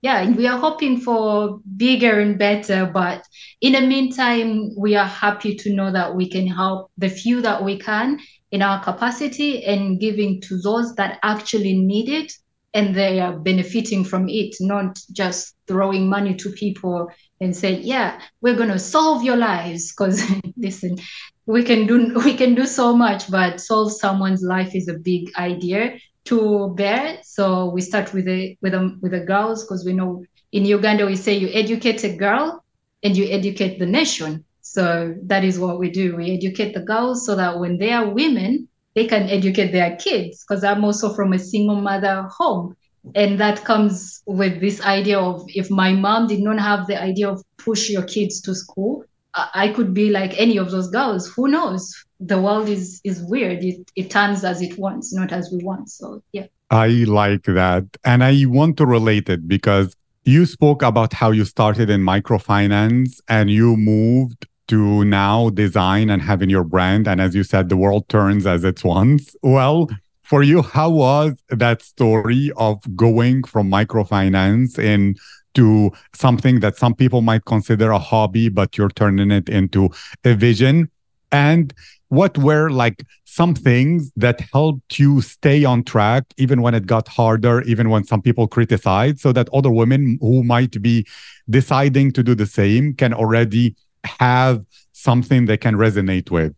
yeah 0.03 0.29
we 0.31 0.47
are 0.47 0.59
hoping 0.59 1.01
for 1.01 1.61
bigger 1.77 2.21
and 2.21 2.39
better 2.39 2.87
but 2.87 3.23
in 3.61 3.73
the 3.73 3.81
meantime 3.81 4.71
we 4.77 4.95
are 4.95 5.07
happy 5.07 5.55
to 5.55 5.73
know 5.75 5.91
that 5.91 6.15
we 6.15 6.29
can 6.29 6.47
help 6.47 6.91
the 6.99 7.09
few 7.09 7.41
that 7.43 7.63
we 7.63 7.79
can 7.79 8.19
in 8.51 8.63
our 8.63 8.83
capacity 8.83 9.65
and 9.65 10.01
giving 10.01 10.41
to 10.41 10.59
those 10.61 10.95
that 10.95 11.19
actually 11.23 11.75
need 11.79 12.09
it 12.09 12.33
and 12.75 12.95
they 12.95 13.19
are 13.19 13.39
benefiting 13.39 14.05
from 14.05 14.29
it, 14.29 14.55
not 14.61 14.99
just 15.13 15.55
throwing 15.67 16.09
money 16.09 16.35
to 16.35 16.51
people 16.51 17.11
and 17.41 17.57
say, 17.57 17.81
"Yeah, 17.81 18.21
we're 18.41 18.57
going 18.57 18.69
to 18.69 18.79
solve 18.79 19.25
your 19.25 19.37
lives." 19.37 19.93
Because 19.93 20.23
listen, 20.57 20.99
we 21.47 21.63
can 21.63 21.87
do 21.87 22.15
we 22.25 22.35
can 22.35 22.55
do 22.55 22.67
so 22.67 22.95
much, 22.97 23.31
but 23.31 23.61
solve 23.61 23.93
someone's 23.93 24.43
life 24.43 24.75
is 24.75 24.89
a 24.89 24.99
big 24.99 25.31
idea 25.37 25.99
to 26.29 26.75
bear. 26.77 27.19
So 27.23 27.71
we 27.71 27.81
start 27.81 28.13
with 28.13 28.27
the 28.27 28.57
with 28.63 28.73
the 28.73 28.99
with 29.01 29.13
the 29.13 29.21
girls 29.21 29.65
because 29.65 29.85
we 29.85 29.93
know 29.93 30.25
in 30.53 30.65
Uganda 30.65 31.07
we 31.07 31.17
say 31.17 31.35
you 31.37 31.49
educate 31.53 32.05
a 32.05 32.15
girl 32.17 32.63
and 33.03 33.17
you 33.17 33.27
educate 33.31 33.79
the 33.79 33.87
nation. 33.87 34.45
So 34.61 35.15
that 35.25 35.45
is 35.45 35.59
what 35.59 35.79
we 35.79 35.91
do. 35.91 36.17
We 36.17 36.33
educate 36.33 36.75
the 36.75 36.81
girls 36.81 37.25
so 37.25 37.35
that 37.37 37.59
when 37.59 37.79
they 37.79 37.93
are 37.93 38.09
women, 38.09 38.69
they 38.95 39.07
can 39.07 39.23
educate 39.31 39.73
their 39.73 39.97
kids 39.97 40.45
because 40.45 40.63
I'm 40.63 40.85
also 40.85 41.15
from 41.15 41.33
a 41.33 41.39
single 41.39 41.81
mother 41.81 42.29
home. 42.31 42.77
And 43.15 43.41
that 43.41 43.65
comes 43.65 44.21
with 44.27 44.61
this 44.61 44.83
idea 44.83 45.19
of 45.19 45.43
if 45.49 45.71
my 45.71 45.93
mom 45.93 46.27
did 46.27 46.41
not 46.41 46.59
have 46.59 46.87
the 46.87 47.01
idea 47.01 47.31
of 47.31 47.43
push 47.57 47.89
your 47.89 48.03
kids 48.03 48.43
to 48.43 48.55
school, 48.55 49.05
I 49.35 49.69
could 49.69 49.95
be 49.95 50.11
like 50.11 50.39
any 50.39 50.59
of 50.59 50.71
those 50.71 50.91
girls. 50.91 51.29
Who 51.35 51.49
knows? 51.49 51.91
The 52.21 52.41
world 52.41 52.69
is 52.69 53.01
is 53.05 53.23
weird. 53.23 53.63
It 53.63 53.91
it 53.97 54.11
turns 54.11 54.45
as 54.45 54.61
it 54.61 54.79
wants, 54.79 55.13
not 55.13 55.33
as 55.33 55.51
we 55.53 55.63
want. 55.63 55.89
So 55.91 56.23
yeah. 56.33 56.47
I 56.71 56.89
like 56.89 57.45
that. 57.45 57.85
And 58.05 58.23
I 58.23 58.45
want 58.47 58.77
to 58.79 58.87
relate 58.87 59.29
it 59.29 59.49
because 59.49 59.95
you 60.25 60.45
spoke 60.45 60.83
about 60.83 61.15
how 61.15 61.31
you 61.31 61.45
started 61.45 61.89
in 61.89 62.03
microfinance 62.03 63.21
and 63.29 63.51
you 63.51 63.77
moved 63.77 64.47
to 64.69 65.05
now 65.05 65.49
design 65.51 66.11
and 66.11 66.21
having 66.21 66.51
your 66.51 66.65
brand. 66.65 67.09
And 67.09 67.21
as 67.21 67.35
you 67.35 67.43
said, 67.43 67.71
the 67.71 67.77
world 67.77 68.09
turns 68.09 68.47
as 68.47 68.65
it 68.65 68.85
wants. 68.85 69.35
Well, 69.43 69.89
for 70.23 70.43
you, 70.43 70.61
how 70.61 70.91
was 70.91 71.43
that 71.49 71.81
story 71.81 72.53
of 72.57 72.79
going 72.95 73.45
from 73.45 73.71
microfinance 73.71 74.79
into 74.79 75.91
something 76.15 76.61
that 76.61 76.77
some 76.77 76.95
people 76.95 77.23
might 77.23 77.47
consider 77.47 77.91
a 77.91 77.99
hobby, 77.99 78.51
but 78.51 78.77
you're 78.77 78.91
turning 78.91 79.31
it 79.31 79.49
into 79.49 79.89
a 80.25 80.35
vision? 80.35 80.91
And 81.33 81.73
what 82.09 82.37
were 82.39 82.71
like 82.71 83.05
some 83.25 83.55
things 83.55 84.11
that 84.17 84.41
helped 84.53 84.99
you 84.99 85.21
stay 85.21 85.65
on 85.65 85.85
track, 85.85 86.25
even 86.37 86.63
when 86.63 86.75
it 86.75 86.87
got 86.87 87.07
harder, 87.09 87.63
even 87.63 87.91
when 87.91 88.05
some 88.05 88.23
people 88.23 88.49
criticized, 88.49 89.21
so 89.21 89.33
that 89.33 89.49
other 89.53 89.71
women 89.71 90.19
who 90.21 90.43
might 90.43 90.81
be 90.83 91.07
deciding 91.51 92.13
to 92.13 92.23
do 92.23 92.35
the 92.35 92.47
same 92.47 92.95
can 92.95 93.13
already 93.13 93.77
have 94.05 94.65
something 94.93 95.47
they 95.47 95.57
can 95.57 95.75
resonate 95.75 96.31
with? 96.31 96.55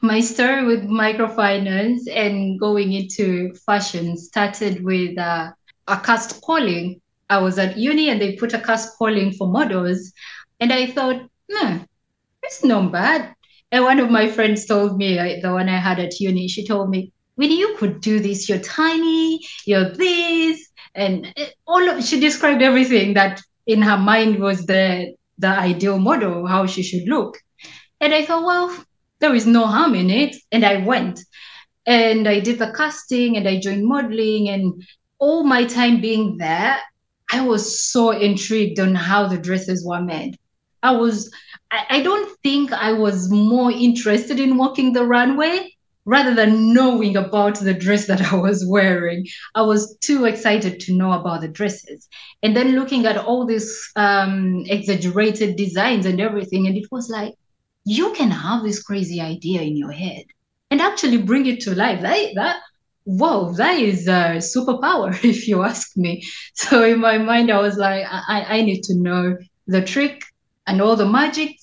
My 0.00 0.20
story 0.20 0.64
with 0.64 0.84
microfinance 0.84 2.00
and 2.10 2.58
going 2.58 2.92
into 2.92 3.54
fashion 3.66 4.16
started 4.16 4.84
with 4.84 5.18
uh, 5.18 5.52
a 5.88 5.96
cast 6.00 6.40
calling. 6.42 7.00
I 7.30 7.38
was 7.38 7.58
at 7.58 7.76
uni 7.76 8.10
and 8.10 8.20
they 8.20 8.36
put 8.36 8.52
a 8.52 8.60
cast 8.60 8.98
calling 8.98 9.32
for 9.32 9.48
models. 9.48 10.12
And 10.60 10.72
I 10.72 10.86
thought, 10.88 11.22
hmm, 11.50 11.78
it's 12.42 12.64
not 12.64 12.92
bad. 12.92 13.34
And 13.74 13.82
one 13.82 13.98
of 13.98 14.08
my 14.08 14.28
friends 14.28 14.66
told 14.66 14.98
me, 14.98 15.16
the 15.42 15.50
one 15.50 15.68
I 15.68 15.78
had 15.78 15.98
at 15.98 16.20
uni, 16.20 16.46
she 16.46 16.64
told 16.64 16.90
me, 16.90 17.10
Winnie, 17.36 17.58
you 17.58 17.74
could 17.76 18.00
do 18.00 18.20
this. 18.20 18.48
You're 18.48 18.60
tiny, 18.60 19.40
you're 19.66 19.90
this. 19.90 20.68
And 20.94 21.34
all 21.66 21.88
of, 21.88 22.04
she 22.04 22.20
described 22.20 22.62
everything 22.62 23.14
that 23.14 23.42
in 23.66 23.82
her 23.82 23.98
mind 23.98 24.38
was 24.38 24.64
the 24.66 25.16
the 25.38 25.48
ideal 25.48 25.98
model, 25.98 26.46
how 26.46 26.66
she 26.66 26.84
should 26.84 27.08
look. 27.08 27.36
And 28.00 28.14
I 28.14 28.24
thought, 28.24 28.44
well, 28.44 28.84
there 29.18 29.34
is 29.34 29.44
no 29.44 29.66
harm 29.66 29.96
in 29.96 30.08
it. 30.08 30.36
And 30.52 30.64
I 30.64 30.76
went 30.76 31.18
and 31.84 32.28
I 32.28 32.38
did 32.38 32.60
the 32.60 32.72
casting 32.72 33.36
and 33.36 33.48
I 33.48 33.58
joined 33.58 33.88
modeling. 33.88 34.50
And 34.50 34.84
all 35.18 35.42
my 35.42 35.64
time 35.64 36.00
being 36.00 36.36
there, 36.36 36.76
I 37.32 37.40
was 37.40 37.84
so 37.84 38.12
intrigued 38.12 38.78
on 38.78 38.94
how 38.94 39.26
the 39.26 39.36
dresses 39.36 39.84
were 39.84 40.00
made. 40.00 40.38
I 40.84 40.92
was, 40.92 41.32
I, 41.70 41.86
I 41.90 42.02
don't 42.02 42.30
think 42.42 42.72
I 42.72 42.92
was 42.92 43.30
more 43.30 43.72
interested 43.72 44.38
in 44.38 44.56
walking 44.56 44.92
the 44.92 45.04
runway 45.04 45.70
rather 46.04 46.34
than 46.34 46.74
knowing 46.74 47.16
about 47.16 47.58
the 47.58 47.72
dress 47.72 48.06
that 48.06 48.20
I 48.32 48.36
was 48.36 48.64
wearing. 48.66 49.26
I 49.54 49.62
was 49.62 49.96
too 49.98 50.26
excited 50.26 50.78
to 50.80 50.94
know 50.94 51.12
about 51.12 51.40
the 51.40 51.48
dresses. 51.48 52.06
And 52.42 52.54
then 52.54 52.76
looking 52.76 53.06
at 53.06 53.16
all 53.16 53.46
these 53.46 53.90
um, 53.96 54.64
exaggerated 54.66 55.56
designs 55.56 56.04
and 56.04 56.20
everything, 56.20 56.66
and 56.66 56.76
it 56.76 56.88
was 56.92 57.08
like, 57.08 57.34
you 57.86 58.12
can 58.12 58.30
have 58.30 58.62
this 58.62 58.82
crazy 58.82 59.20
idea 59.20 59.62
in 59.62 59.76
your 59.76 59.92
head 59.92 60.24
and 60.70 60.80
actually 60.80 61.18
bring 61.18 61.46
it 61.46 61.60
to 61.60 61.74
life. 61.74 62.02
That, 62.02 62.34
that 62.34 62.56
whoa, 63.04 63.52
that 63.54 63.78
is 63.78 64.06
a 64.06 64.36
superpower, 64.38 65.12
if 65.24 65.48
you 65.48 65.62
ask 65.62 65.96
me. 65.96 66.22
So 66.54 66.84
in 66.84 67.00
my 67.00 67.16
mind, 67.16 67.50
I 67.50 67.60
was 67.60 67.76
like, 67.76 68.04
I, 68.06 68.44
I 68.48 68.62
need 68.62 68.82
to 68.84 68.94
know 68.94 69.38
the 69.66 69.82
trick 69.82 70.22
and 70.66 70.80
all 70.80 70.96
the 70.96 71.08
magic 71.08 71.56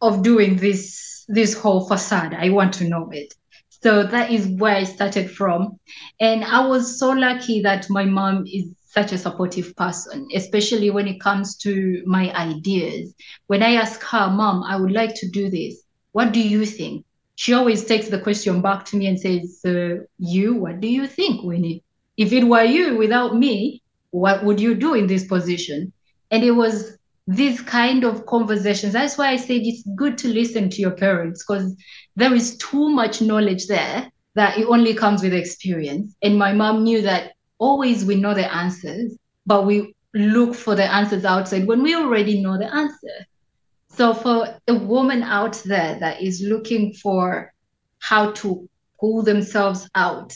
of 0.00 0.22
doing 0.22 0.56
this 0.56 1.24
this 1.28 1.54
whole 1.54 1.88
facade. 1.88 2.34
I 2.34 2.50
want 2.50 2.72
to 2.74 2.88
know 2.88 3.08
it. 3.12 3.34
So 3.82 4.04
that 4.04 4.30
is 4.30 4.46
where 4.46 4.76
I 4.76 4.84
started 4.84 5.30
from. 5.30 5.78
And 6.20 6.44
I 6.44 6.66
was 6.66 6.98
so 6.98 7.10
lucky 7.10 7.62
that 7.62 7.90
my 7.90 8.04
mom 8.04 8.44
is 8.46 8.70
such 8.96 9.12
a 9.12 9.18
supportive 9.18 9.76
person, 9.76 10.26
especially 10.34 10.90
when 10.90 11.06
it 11.06 11.20
comes 11.20 11.56
to 11.58 12.02
my 12.06 12.32
ideas. 12.34 13.14
When 13.46 13.62
I 13.62 13.74
ask 13.74 14.02
her, 14.04 14.30
Mom, 14.30 14.62
I 14.62 14.76
would 14.76 14.92
like 14.92 15.14
to 15.16 15.28
do 15.28 15.50
this. 15.50 15.82
What 16.12 16.32
do 16.32 16.40
you 16.40 16.64
think? 16.64 17.04
She 17.34 17.52
always 17.52 17.84
takes 17.84 18.08
the 18.08 18.18
question 18.18 18.62
back 18.62 18.86
to 18.86 18.96
me 18.96 19.06
and 19.08 19.20
says, 19.20 19.60
uh, 19.66 20.04
You, 20.18 20.54
what 20.54 20.80
do 20.80 20.88
you 20.88 21.06
think, 21.06 21.42
Winnie? 21.44 21.82
If 22.16 22.32
it 22.32 22.44
were 22.44 22.64
you 22.64 22.96
without 22.96 23.36
me, 23.36 23.82
what 24.10 24.42
would 24.44 24.58
you 24.58 24.74
do 24.74 24.94
in 24.94 25.06
this 25.06 25.26
position? 25.26 25.92
And 26.30 26.42
it 26.42 26.52
was 26.52 26.95
these 27.26 27.60
kind 27.60 28.04
of 28.04 28.26
conversations. 28.26 28.92
That's 28.92 29.18
why 29.18 29.28
I 29.28 29.36
said 29.36 29.62
it's 29.62 29.82
good 29.96 30.16
to 30.18 30.28
listen 30.28 30.70
to 30.70 30.80
your 30.80 30.92
parents 30.92 31.44
because 31.44 31.74
there 32.14 32.34
is 32.34 32.56
too 32.58 32.88
much 32.88 33.20
knowledge 33.20 33.66
there 33.66 34.10
that 34.34 34.58
it 34.58 34.66
only 34.66 34.94
comes 34.94 35.22
with 35.22 35.32
experience. 35.32 36.14
And 36.22 36.38
my 36.38 36.52
mom 36.52 36.84
knew 36.84 37.02
that 37.02 37.32
always 37.58 38.04
we 38.04 38.16
know 38.16 38.34
the 38.34 38.52
answers, 38.54 39.16
but 39.44 39.66
we 39.66 39.94
look 40.14 40.54
for 40.54 40.74
the 40.74 40.84
answers 40.84 41.24
outside 41.24 41.66
when 41.66 41.82
we 41.82 41.94
already 41.94 42.40
know 42.40 42.58
the 42.58 42.72
answer. 42.72 43.26
So 43.88 44.14
for 44.14 44.58
a 44.68 44.74
woman 44.74 45.22
out 45.22 45.54
there 45.64 45.98
that 45.98 46.22
is 46.22 46.42
looking 46.46 46.92
for 46.94 47.52
how 47.98 48.32
to 48.32 48.68
pull 49.00 49.22
themselves 49.22 49.88
out 49.94 50.34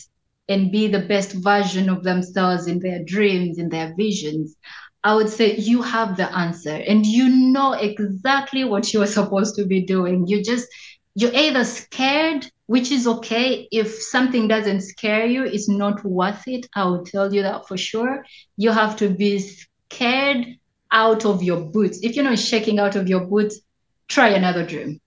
and 0.49 0.73
be 0.73 0.89
the 0.89 1.07
best 1.07 1.33
version 1.33 1.89
of 1.89 2.03
themselves 2.03 2.67
in 2.67 2.81
their 2.81 3.05
dreams, 3.05 3.59
in 3.59 3.69
their 3.69 3.95
visions, 3.97 4.57
I 5.03 5.15
would 5.15 5.31
say 5.31 5.57
you 5.57 5.81
have 5.83 6.17
the 6.17 6.31
answer 6.37 6.75
and 6.75 7.07
you 7.07 7.29
know 7.29 7.73
exactly 7.73 8.65
what 8.65 8.93
you 8.93 9.03
are 9.03 9.07
supposed 9.07 9.55
to 9.57 9.65
be 9.65 9.81
doing. 9.81 10.27
You 10.27 10.43
just, 10.43 10.69
you're 11.15 11.35
either 11.35 11.65
scared, 11.65 12.51
which 12.67 12.91
is 12.91 13.07
okay. 13.07 13.67
If 13.73 13.91
something 13.95 14.47
doesn't 14.47 14.83
scare 14.83 15.25
you, 15.25 15.45
it's 15.45 15.69
not 15.69 16.05
worth 16.05 16.47
it. 16.47 16.67
I 16.75 16.85
will 16.85 17.05
tell 17.05 17.33
you 17.33 17.43
that 17.43 17.67
for 17.67 17.79
sure. 17.79 18.25
You 18.57 18.71
have 18.73 18.97
to 18.97 19.09
be 19.09 19.39
scared 19.39 20.47
out 20.93 21.25
of 21.25 21.43
your 21.43 21.61
boots. 21.61 22.01
If 22.03 22.15
you're 22.15 22.25
not 22.25 22.39
shaking 22.39 22.79
out 22.79 22.97
of 22.97 23.09
your 23.09 23.21
boots, 23.21 23.61
try 24.09 24.29
another 24.29 24.67
dream. 24.67 25.01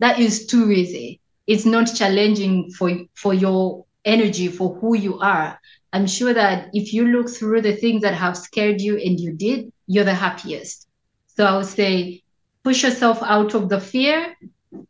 That 0.00 0.18
is 0.18 0.46
too 0.46 0.70
easy. 0.70 1.20
It's 1.46 1.64
not 1.64 1.86
challenging 1.94 2.70
for, 2.72 2.90
for 3.14 3.32
your 3.32 3.86
energy, 4.04 4.48
for 4.48 4.74
who 4.74 4.94
you 4.96 5.18
are. 5.20 5.58
I'm 5.92 6.06
sure 6.06 6.34
that 6.34 6.68
if 6.72 6.92
you 6.92 7.06
look 7.06 7.30
through 7.30 7.62
the 7.62 7.74
things 7.74 8.02
that 8.02 8.14
have 8.14 8.36
scared 8.36 8.80
you 8.80 8.96
and 8.96 9.18
you 9.18 9.32
did, 9.32 9.72
you're 9.86 10.04
the 10.04 10.14
happiest. 10.14 10.86
So 11.26 11.44
I 11.44 11.56
would 11.56 11.66
say 11.66 12.22
push 12.62 12.82
yourself 12.82 13.22
out 13.22 13.54
of 13.54 13.68
the 13.68 13.80
fear, 13.80 14.36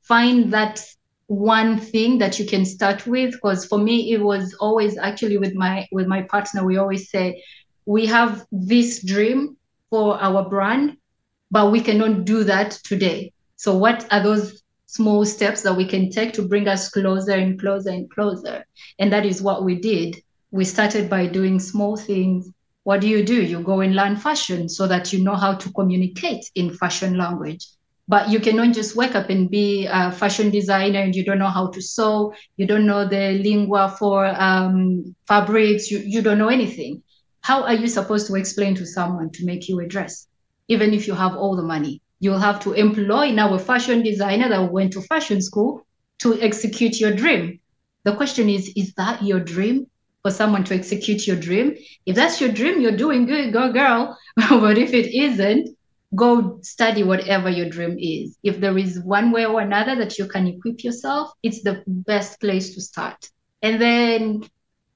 find 0.03 0.53
that 0.53 0.83
one 1.27 1.79
thing 1.79 2.19
that 2.19 2.39
you 2.39 2.47
can 2.47 2.65
start 2.65 3.07
with. 3.07 3.33
Because 3.33 3.67
for 3.67 3.79
me, 3.79 4.13
it 4.13 4.21
was 4.21 4.55
always 4.55 4.99
actually 4.99 5.39
with 5.39 5.55
my 5.55 5.87
with 5.93 6.07
my 6.07 6.23
partner, 6.23 6.65
we 6.65 6.79
always 6.79 7.11
say, 7.11 7.43
we 7.87 8.07
have 8.07 8.45
this 8.51 9.05
dream 9.05 9.57
for 9.91 10.21
our 10.21 10.49
brand, 10.49 10.97
but 11.51 11.71
we 11.71 11.81
cannot 11.81 12.25
do 12.25 12.45
that 12.45 12.73
today. 12.85 13.33
So 13.57 13.77
what 13.77 14.07
are 14.11 14.23
those 14.23 14.63
small 14.89 15.23
steps 15.25 15.63
that 15.63 15.75
we 15.75 15.85
can 15.85 16.11
take 16.11 16.33
to 16.33 16.43
bring 16.43 16.67
us 16.67 16.89
closer 16.89 17.33
and 17.33 17.61
closer 17.61 17.91
and 17.91 18.11
closer. 18.11 18.65
And 18.99 19.13
that 19.13 19.27
is 19.27 19.43
what 19.43 19.63
we 19.63 19.75
did. 19.75 20.17
We 20.51 20.65
started 20.65 21.11
by 21.11 21.27
doing 21.27 21.61
small 21.61 21.97
things. 21.97 22.51
What 22.85 23.01
do 23.01 23.09
you 23.09 23.25
do? 23.25 23.43
You 23.43 23.61
go 23.61 23.81
and 23.81 23.95
learn 23.95 24.17
fashion 24.17 24.69
so 24.69 24.87
that 24.87 25.13
you 25.13 25.23
know 25.23 25.35
how 25.37 25.55
to 25.55 25.73
communicate 25.73 26.51
in 26.55 26.73
fashion 26.75 27.19
language. 27.19 27.67
But 28.09 28.31
you 28.31 28.41
cannot 28.41 28.75
just 28.75 28.97
wake 28.97 29.15
up 29.15 29.29
and 29.29 29.51
be 29.51 29.87
a 29.87 30.11
fashion 30.11 30.49
designer 30.51 31.01
and 31.01 31.15
you 31.15 31.23
don't 31.25 31.39
know 31.39 31.51
how 31.51 31.67
to 31.69 31.83
sew, 31.83 32.33
you 32.57 32.67
don't 32.67 32.87
know 32.87 33.07
the 33.07 33.33
lingua 33.33 33.95
for 33.99 34.25
um, 34.27 35.15
fabrics, 35.27 35.91
you, 35.91 35.99
you 35.99 36.23
don't 36.23 36.39
know 36.39 36.49
anything. 36.49 37.03
How 37.43 37.65
are 37.65 37.75
you 37.75 37.87
supposed 37.87 38.27
to 38.29 38.35
explain 38.37 38.75
to 38.77 38.87
someone 38.87 39.31
to 39.33 39.45
make 39.45 39.69
you 39.69 39.79
a 39.81 39.87
dress, 39.87 40.27
even 40.69 40.95
if 40.95 41.07
you 41.07 41.15
have 41.15 41.37
all 41.37 41.57
the 41.57 41.63
money? 41.63 42.01
You'll 42.21 42.39
have 42.39 42.61
to 42.61 42.73
employ 42.73 43.33
now 43.33 43.53
a 43.53 43.59
fashion 43.59 44.03
designer 44.03 44.49
that 44.49 44.73
went 44.73 44.95
to 44.95 45.03
fashion 45.03 45.43
school 45.43 45.83
to 46.21 46.41
execute 46.41 46.99
your 46.99 47.13
dream. 47.13 47.61
The 48.05 48.17
question 48.17 48.49
is, 48.49 48.73
is 48.75 48.95
that 48.95 49.23
your 49.23 49.41
dream? 49.41 49.87
For 50.23 50.31
someone 50.31 50.65
to 50.65 50.75
execute 50.75 51.27
your 51.27 51.37
dream? 51.37 51.77
If 52.05 52.17
that's 52.17 52.41
your 52.41 52.51
dream, 52.51 52.81
you're 52.81 52.97
doing 52.97 53.27
good, 53.27 53.53
go 53.53 53.73
girl. 53.73 54.19
but 54.37 54.77
if 54.77 54.93
it 54.93 55.15
isn't, 55.17 55.69
go 56.15 56.59
study 56.63 57.03
whatever 57.03 57.49
your 57.49 57.69
dream 57.69 57.97
is. 57.99 58.37
If 58.43 58.61
there 58.61 58.77
is 58.79 59.01
one 59.01 59.31
way 59.31 59.47
or 59.47 59.61
another 59.61 59.95
that 59.97 60.19
you 60.19 60.27
can 60.27 60.47
equip 60.47 60.83
yourself, 60.83 61.31
it's 61.43 61.63
the 61.63 61.83
best 61.87 62.41
place 62.41 62.75
to 62.75 62.81
start. 62.81 63.31
And 63.63 63.81
then 63.81 64.43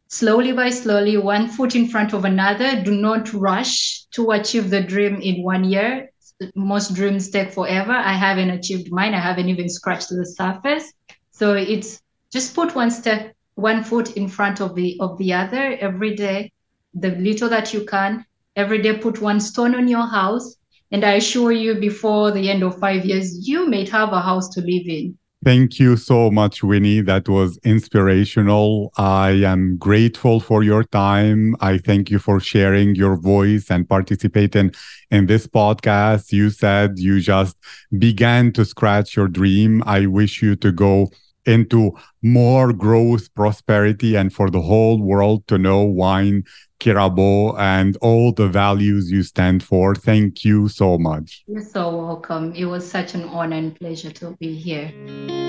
slowly 0.08 0.52
by 0.52 0.70
slowly, 0.70 1.16
one 1.16 1.48
foot 1.48 1.74
in 1.74 1.88
front 1.88 2.12
of 2.12 2.24
another. 2.24 2.82
Do 2.82 2.94
not 2.94 3.32
rush 3.32 4.04
to 4.12 4.30
achieve 4.32 4.70
the 4.70 4.82
dream 4.82 5.20
in 5.20 5.42
one 5.42 5.64
year. 5.64 6.10
Most 6.54 6.94
dreams 6.94 7.30
take 7.30 7.52
forever. 7.52 7.92
I 7.92 8.14
haven't 8.14 8.50
achieved 8.50 8.90
mine. 8.90 9.14
I 9.14 9.20
haven't 9.20 9.48
even 9.48 9.68
scratched 9.68 10.08
the 10.10 10.26
surface. 10.26 10.92
So 11.30 11.54
it's 11.54 12.00
just 12.32 12.54
put 12.54 12.74
one 12.74 12.90
step, 12.90 13.34
one 13.54 13.84
foot 13.84 14.16
in 14.16 14.28
front 14.28 14.60
of 14.60 14.74
the 14.74 14.96
of 15.00 15.18
the 15.18 15.32
other 15.32 15.76
every 15.80 16.14
day. 16.14 16.52
The 16.94 17.10
little 17.16 17.48
that 17.48 17.72
you 17.72 17.84
can 17.84 18.24
every 18.56 18.82
day, 18.82 18.96
put 18.96 19.20
one 19.20 19.40
stone 19.40 19.74
on 19.74 19.88
your 19.88 20.06
house. 20.06 20.56
And 20.90 21.04
I 21.04 21.12
assure 21.12 21.52
you, 21.52 21.74
before 21.76 22.32
the 22.32 22.50
end 22.50 22.62
of 22.62 22.78
five 22.78 23.06
years, 23.06 23.48
you 23.48 23.66
may 23.66 23.86
have 23.88 24.12
a 24.12 24.20
house 24.20 24.48
to 24.50 24.60
live 24.60 24.86
in. 24.86 25.16
Thank 25.44 25.80
you 25.80 25.96
so 25.96 26.30
much, 26.30 26.62
Winnie. 26.62 27.00
That 27.00 27.28
was 27.28 27.58
inspirational. 27.64 28.92
I 28.96 29.30
am 29.30 29.76
grateful 29.76 30.38
for 30.38 30.62
your 30.62 30.84
time. 30.84 31.56
I 31.60 31.78
thank 31.78 32.10
you 32.10 32.20
for 32.20 32.38
sharing 32.38 32.94
your 32.94 33.16
voice 33.16 33.68
and 33.68 33.88
participating 33.88 34.72
in 35.10 35.26
this 35.26 35.48
podcast. 35.48 36.30
You 36.30 36.50
said 36.50 36.98
you 36.98 37.20
just 37.20 37.56
began 37.98 38.52
to 38.52 38.64
scratch 38.64 39.16
your 39.16 39.26
dream. 39.26 39.82
I 39.84 40.06
wish 40.06 40.42
you 40.42 40.54
to 40.56 40.70
go 40.70 41.10
into 41.46 41.92
more 42.22 42.72
growth, 42.72 43.32
prosperity, 43.34 44.14
and 44.16 44.32
for 44.32 44.50
the 44.50 44.60
whole 44.60 45.02
world 45.02 45.46
to 45.48 45.58
know 45.58 45.84
Wyne 45.84 46.44
Kirabo 46.80 47.58
and 47.58 47.96
all 48.00 48.32
the 48.32 48.48
values 48.48 49.10
you 49.10 49.22
stand 49.22 49.62
for. 49.62 49.94
Thank 49.94 50.44
you 50.44 50.68
so 50.68 50.98
much. 50.98 51.44
You're 51.46 51.62
so 51.62 51.96
welcome. 51.96 52.52
It 52.54 52.64
was 52.64 52.88
such 52.88 53.14
an 53.14 53.24
honor 53.24 53.56
and 53.56 53.74
pleasure 53.74 54.10
to 54.10 54.36
be 54.38 54.54
here. 54.54 55.41